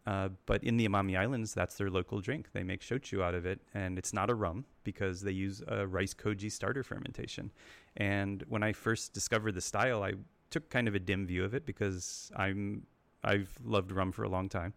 [0.06, 2.48] Uh, but in the Amami Islands, that's their local drink.
[2.52, 5.86] They make shochu out of it, and it's not a rum because they use a
[5.86, 7.52] rice koji starter fermentation.
[7.96, 10.14] And when I first discovered the style, I
[10.50, 12.86] took kind of a dim view of it because I'm
[13.22, 14.72] I've loved rum for a long time,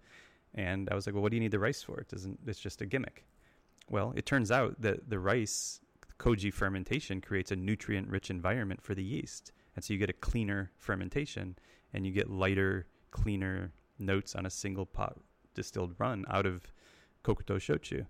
[0.53, 1.99] and I was like, well, what do you need the rice for?
[1.99, 2.39] It doesn't.
[2.45, 3.23] It's just a gimmick.
[3.89, 5.79] Well, it turns out that the rice
[6.19, 10.71] koji fermentation creates a nutrient-rich environment for the yeast, and so you get a cleaner
[10.77, 11.57] fermentation,
[11.93, 15.17] and you get lighter, cleaner notes on a single pot
[15.53, 16.71] distilled run out of
[17.23, 18.05] Kokuto Shochu.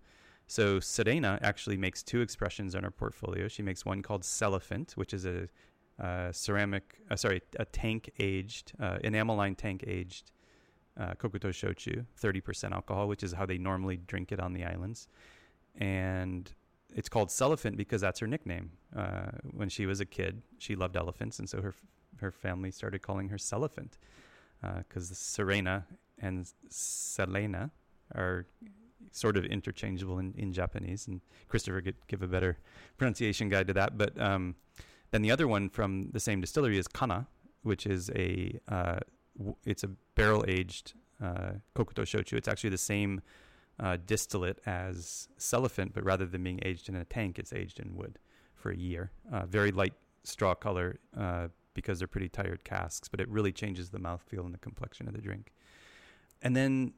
[0.48, 3.48] So Serena actually makes two expressions in her portfolio.
[3.48, 5.48] She makes one called Cellophant, which is a
[6.00, 10.32] uh, ceramic, uh, sorry, a tank aged, uh, tank aged
[11.00, 15.08] uh, Kokuto Shochu, 30% alcohol, which is how they normally drink it on the islands.
[15.78, 16.52] And
[16.94, 18.72] it's called Cellophant because that's her nickname.
[18.96, 21.74] Uh, when she was a kid, she loved elephants, and so her
[22.18, 23.98] her family started calling her Cellophant
[24.62, 25.86] because uh, Serena
[26.20, 27.72] and Selena
[28.14, 28.46] are
[29.12, 32.58] sort of interchangeable in, in Japanese, and Christopher could give a better
[32.98, 33.98] pronunciation guide to that.
[33.98, 34.56] But um,
[35.12, 37.28] then the other one from the same distillery is Kana,
[37.64, 39.00] which is a uh,
[39.38, 42.34] w- it's a barrel aged uh, kokuto shochu.
[42.34, 43.22] It's actually the same
[43.80, 47.96] uh, distillate as Cellophant, but rather than being aged in a tank, it's aged in
[47.96, 48.20] wood
[48.56, 49.12] for a year.
[49.32, 49.94] Uh, very light
[50.24, 54.54] straw color, uh, because they're pretty tired casks, but it really changes the mouthfeel and
[54.54, 55.54] the complexion of the drink.
[56.42, 56.94] And then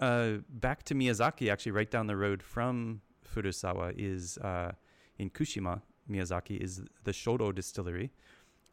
[0.00, 4.72] uh, back to Miyazaki, actually, right down the road from Furusawa is uh,
[5.18, 8.10] in Kushima, Miyazaki, is the Shodo Distillery.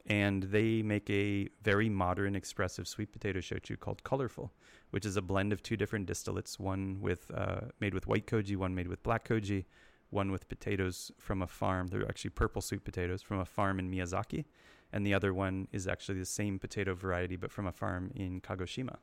[0.06, 4.52] And they make a very modern, expressive sweet potato shochu called Colorful,
[4.90, 8.56] which is a blend of two different distillates, one with uh, made with white koji,
[8.56, 9.66] one made with black koji,
[10.10, 11.88] one with potatoes from a farm.
[11.88, 14.46] They're actually purple sweet potatoes from a farm in Miyazaki
[14.92, 18.42] and the other one is actually the same potato variety but from a farm in
[18.42, 18.98] Kagoshima.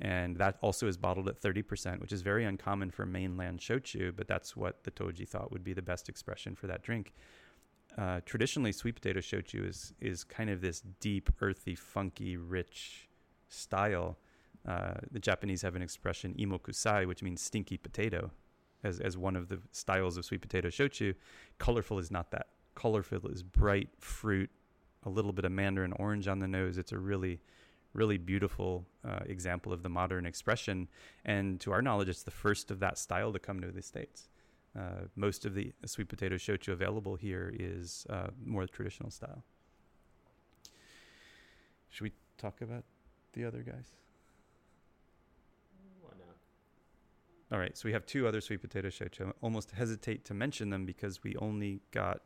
[0.00, 4.28] And that also is bottled at 30%, which is very uncommon for mainland shochu, but
[4.28, 7.14] that's what the Toji thought would be the best expression for that drink.
[7.96, 13.08] Uh, traditionally, sweet potato shochu is is kind of this deep, earthy, funky, rich
[13.48, 14.18] style.
[14.66, 18.30] Uh, the Japanese have an expression imokusai, which means stinky potato,
[18.84, 21.14] as as one of the styles of sweet potato shochu.
[21.58, 22.48] Colorful is not that.
[22.74, 24.50] Colorful is bright fruit,
[25.04, 26.78] a little bit of mandarin orange on the nose.
[26.78, 27.40] It's a really,
[27.94, 30.88] really beautiful uh, example of the modern expression.
[31.24, 34.28] And to our knowledge, it's the first of that style to come to the States.
[34.78, 39.42] Uh, most of the sweet potato shochu available here is uh, more traditional style.
[41.90, 42.84] Should we talk about
[43.32, 43.96] the other guys?
[46.00, 46.36] Why not?
[47.50, 49.28] All right, so we have two other sweet potato shochu.
[49.28, 52.20] I almost hesitate to mention them because we only got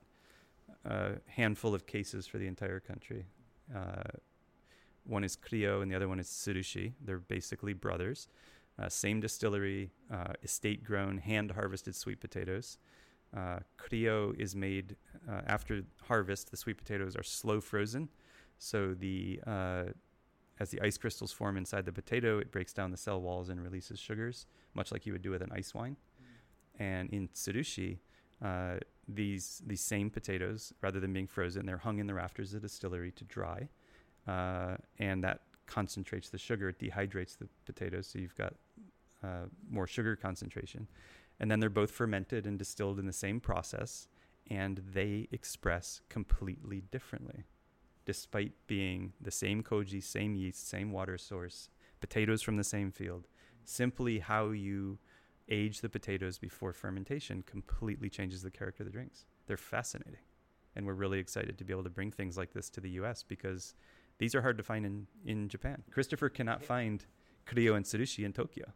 [0.85, 3.25] a handful of cases for the entire country.
[3.75, 4.03] Uh,
[5.05, 6.93] one is Krio and the other one is Tsurushi.
[7.01, 8.29] They're basically brothers.
[8.79, 12.79] Uh, same distillery, uh, estate grown, hand harvested sweet potatoes.
[13.37, 14.97] Uh, Krio is made
[15.31, 16.51] uh, after harvest.
[16.51, 18.09] The sweet potatoes are slow frozen,
[18.59, 19.85] so the uh,
[20.61, 23.62] as the ice crystals form inside the potato, it breaks down the cell walls and
[23.62, 25.97] releases sugars, much like you would do with an ice wine.
[26.20, 26.81] Mm.
[26.81, 27.99] And in Tsurushi,
[28.45, 28.77] uh,
[29.09, 32.68] these these same potatoes, rather than being frozen, they're hung in the rafters of the
[32.68, 33.68] distillery to dry,
[34.27, 36.68] uh, and that concentrates the sugar.
[36.68, 38.55] It dehydrates the potatoes, so you've got
[39.23, 40.89] uh, more sugar concentration.
[41.41, 44.07] And then they're both fermented and distilled in the same process,
[44.49, 47.45] and they express completely differently,
[48.05, 51.70] despite being the same koji, same yeast, same water source,
[52.01, 53.27] potatoes from the same field.
[53.64, 54.99] Simply how you
[55.49, 59.27] age the potatoes before fermentation completely changes the character of the drinks.
[59.47, 60.20] They're fascinating.
[60.75, 63.23] And we're really excited to be able to bring things like this to the US
[63.23, 63.75] because
[64.18, 65.83] these are hard to find in, in Japan.
[65.91, 67.05] Christopher cannot find
[67.47, 68.73] Krio and Tsurushi in Tokyo.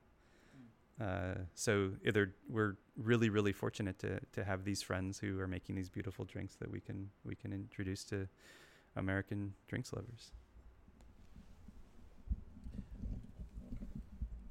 [1.00, 5.74] Uh, so either we're really, really fortunate to, to have these friends who are making
[5.74, 8.26] these beautiful drinks that we can we can introduce to
[8.96, 10.32] American drinks lovers.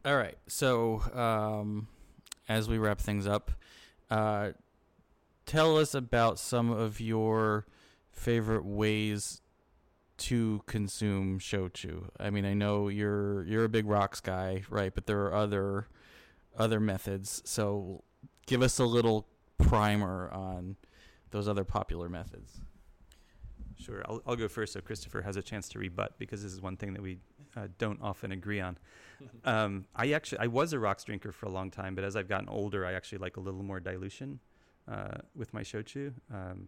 [0.06, 0.38] All right.
[0.46, 1.88] So, um,
[2.48, 3.50] as we wrap things up,
[4.12, 4.52] uh,
[5.48, 7.66] tell us about some of your
[8.12, 9.42] favorite ways
[10.18, 12.08] to consume shochu.
[12.20, 14.94] I mean, I know you're you're a big rocks guy, right?
[14.94, 15.88] But there are other
[16.58, 17.42] other methods.
[17.46, 18.04] So,
[18.46, 19.28] give us a little
[19.58, 20.76] primer on
[21.32, 22.62] those other popular methods.
[23.78, 26.62] Sure, I'll, I'll go first so Christopher has a chance to rebut because this is
[26.62, 27.20] one thing that we
[27.58, 28.78] uh, don't often agree on.
[29.46, 32.30] um, I actually I was a rocks drinker for a long time, but as I've
[32.30, 34.40] gotten older, I actually like a little more dilution
[34.90, 36.14] uh, with my shochu.
[36.34, 36.68] Um,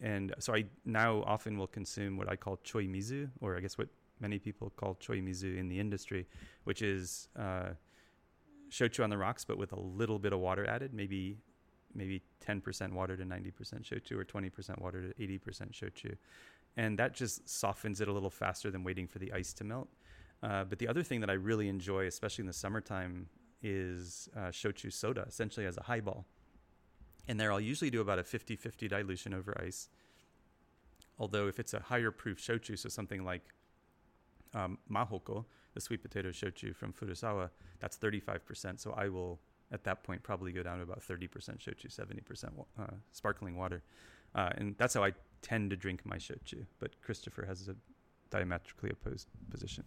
[0.00, 3.78] and so I now often will consume what I call choi mizu, or I guess
[3.78, 3.88] what
[4.20, 6.26] many people call choi mizu in the industry,
[6.64, 7.70] which is uh,
[8.70, 11.38] shochu on the rocks, but with a little bit of water added, maybe
[11.94, 13.52] maybe 10% water to 90%
[13.82, 16.16] shochu or 20% water to 80% shochu.
[16.76, 19.88] And that just softens it a little faster than waiting for the ice to melt.
[20.42, 23.28] Uh, but the other thing that I really enjoy, especially in the summertime,
[23.62, 26.26] is uh, shochu soda, essentially as a highball.
[27.26, 29.88] And there I'll usually do about a 50 50 dilution over ice.
[31.18, 33.42] Although, if it's a higher proof shochu, so something like
[34.54, 35.44] um, mahoko,
[35.78, 38.80] the sweet potato shochu from Furusawa, that's 35%.
[38.80, 39.38] So I will
[39.70, 42.44] at that point probably go down to about 30% shochu, 70%
[42.80, 43.84] uh, sparkling water.
[44.34, 46.66] Uh, and that's how I tend to drink my shochu.
[46.80, 47.76] But Christopher has a
[48.28, 49.84] diametrically opposed position.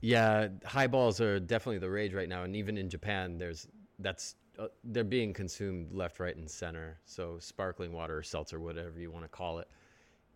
[0.00, 3.66] Yeah, highballs are definitely the rage right now, and even in Japan, there's
[3.98, 6.98] that's uh, they're being consumed left, right, and center.
[7.06, 9.68] So sparkling water, seltzer, whatever you want to call it,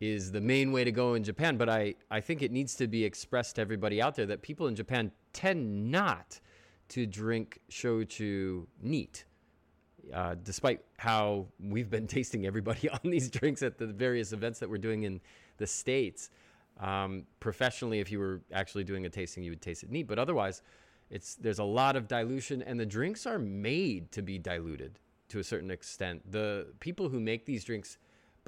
[0.01, 1.57] is the main way to go in Japan.
[1.57, 4.67] But I, I think it needs to be expressed to everybody out there that people
[4.67, 6.41] in Japan tend not
[6.91, 9.25] to drink shochu neat.
[10.13, 14.71] Uh, despite how we've been tasting everybody on these drinks at the various events that
[14.71, 15.21] we're doing in
[15.59, 16.31] the States.
[16.81, 20.07] Um, professionally, if you were actually doing a tasting, you would taste it neat.
[20.07, 20.63] But otherwise,
[21.11, 25.41] it's there's a lot of dilution, and the drinks are made to be diluted to
[25.41, 26.31] a certain extent.
[26.31, 27.99] The people who make these drinks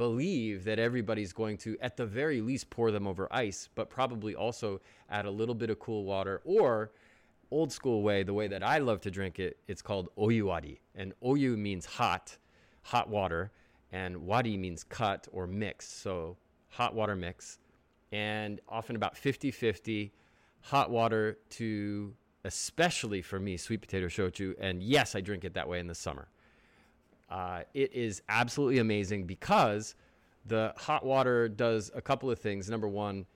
[0.01, 4.34] believe that everybody's going to, at the very least, pour them over ice, but probably
[4.34, 4.80] also
[5.11, 6.90] add a little bit of cool water or
[7.51, 10.78] old school way, the way that I love to drink it, it's called oyuwari.
[10.94, 12.38] And oyu means hot,
[12.80, 13.53] hot water,
[13.92, 15.86] and wari means cut or mix.
[15.86, 16.38] So
[16.70, 17.59] hot water mix.
[18.11, 20.14] And often about 50 50
[20.62, 24.55] hot water to, especially for me, sweet potato shochu.
[24.59, 26.28] And yes, I drink it that way in the summer.
[27.31, 29.95] Uh, it is absolutely amazing because
[30.47, 32.68] the hot water does a couple of things.
[32.68, 33.26] Number one,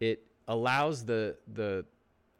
[0.00, 1.84] it allows the the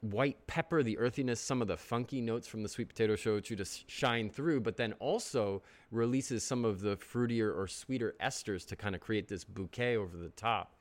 [0.01, 3.65] white pepper, the earthiness, some of the funky notes from the sweet potato shochu to
[3.87, 8.95] shine through, but then also releases some of the fruitier or sweeter esters to kind
[8.95, 10.77] of create this bouquet over the top.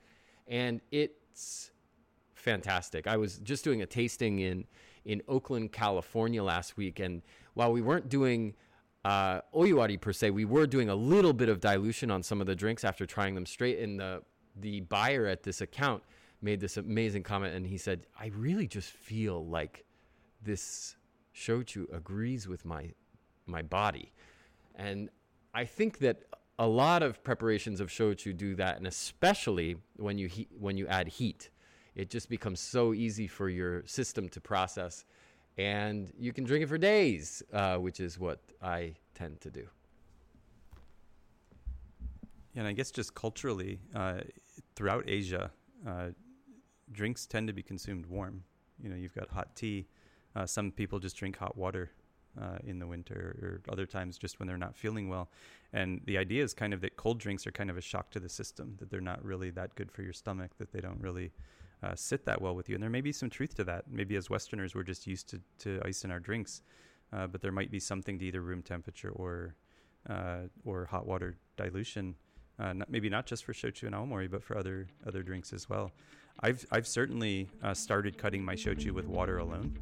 [0.46, 1.72] And it's
[2.34, 3.06] fantastic.
[3.06, 4.64] I was just doing a tasting in
[5.04, 7.22] in Oakland, California last week, and
[7.54, 8.54] while we weren't doing
[9.06, 12.56] uh, per se, we were doing a little bit of dilution on some of the
[12.56, 13.78] drinks after trying them straight.
[13.78, 14.22] And the
[14.58, 16.02] the buyer at this account
[16.40, 19.84] made this amazing comment, and he said, "I really just feel like
[20.42, 20.96] this
[21.34, 22.92] shochu agrees with my
[23.46, 24.12] my body,"
[24.74, 25.08] and
[25.54, 26.24] I think that
[26.58, 30.88] a lot of preparations of shochu do that, and especially when you heat, when you
[30.88, 31.50] add heat,
[31.94, 35.04] it just becomes so easy for your system to process
[35.58, 39.66] and you can drink it for days, uh, which is what I tend to do.
[42.54, 44.20] And I guess just culturally, uh,
[44.74, 45.50] throughout Asia,
[45.86, 46.08] uh,
[46.92, 48.44] drinks tend to be consumed warm.
[48.82, 49.86] You know, you've got hot tea.
[50.34, 51.90] Uh, some people just drink hot water
[52.40, 55.30] uh, in the winter, or other times just when they're not feeling well.
[55.72, 58.20] And the idea is kind of that cold drinks are kind of a shock to
[58.20, 61.32] the system, that they're not really that good for your stomach, that they don't really
[61.82, 62.74] uh, sit that well with you.
[62.74, 63.84] And there may be some truth to that.
[63.90, 66.62] Maybe as Westerners, we're just used to, to ice in our drinks,
[67.12, 69.54] uh, but there might be something to either room temperature or
[70.08, 72.14] uh, or hot water dilution.
[72.58, 75.68] Uh, not, maybe not just for shochu and awamori, but for other other drinks as
[75.68, 75.92] well.
[76.40, 79.76] I've I've certainly uh, started cutting my shochu with water alone,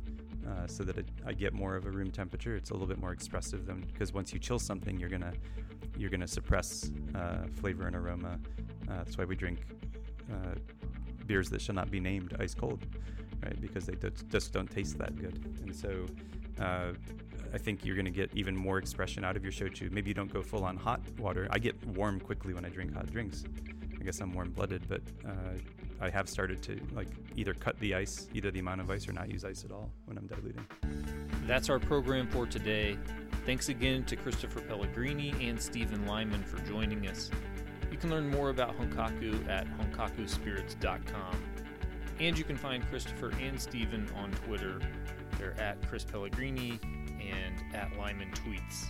[0.49, 2.57] uh, so that it, I get more of a room temperature.
[2.57, 5.35] It's a little bit more expressive than because once you chill something, you're gonna
[5.97, 6.91] you're gonna suppress
[7.61, 8.39] flavor and aroma.
[8.89, 9.61] that's why we drink
[11.27, 12.85] beers that shall not be named ice cold,
[13.43, 13.61] right?
[13.61, 13.97] Because they
[14.29, 15.35] just don't taste that good.
[15.63, 16.07] And so
[16.61, 16.93] uh,
[17.53, 19.91] I think you're going to get even more expression out of your shochu.
[19.91, 21.47] Maybe you don't go full on hot water.
[21.51, 23.45] I get warm quickly when I drink hot drinks.
[24.01, 25.59] I guess I'm warm blooded, but uh,
[26.01, 29.13] I have started to like either cut the ice, either the amount of ice, or
[29.13, 30.67] not use ice at all when I'm diluting.
[31.47, 32.99] That's our program for today.
[33.47, 37.31] Thanks again to Christopher Pellegrini and Stephen Lyman for joining us.
[38.05, 41.37] Can learn more about Honkaku at honkakuspirits.com.
[42.21, 44.79] And you can find Christopher and Steven on Twitter.
[45.39, 46.79] They're at Chris Pellegrini
[47.19, 48.89] and at Lyman Tweets.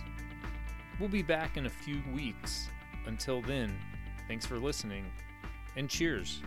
[0.99, 2.67] We'll be back in a few weeks.
[3.05, 3.73] Until then,
[4.27, 5.05] thanks for listening
[5.77, 6.41] and cheers.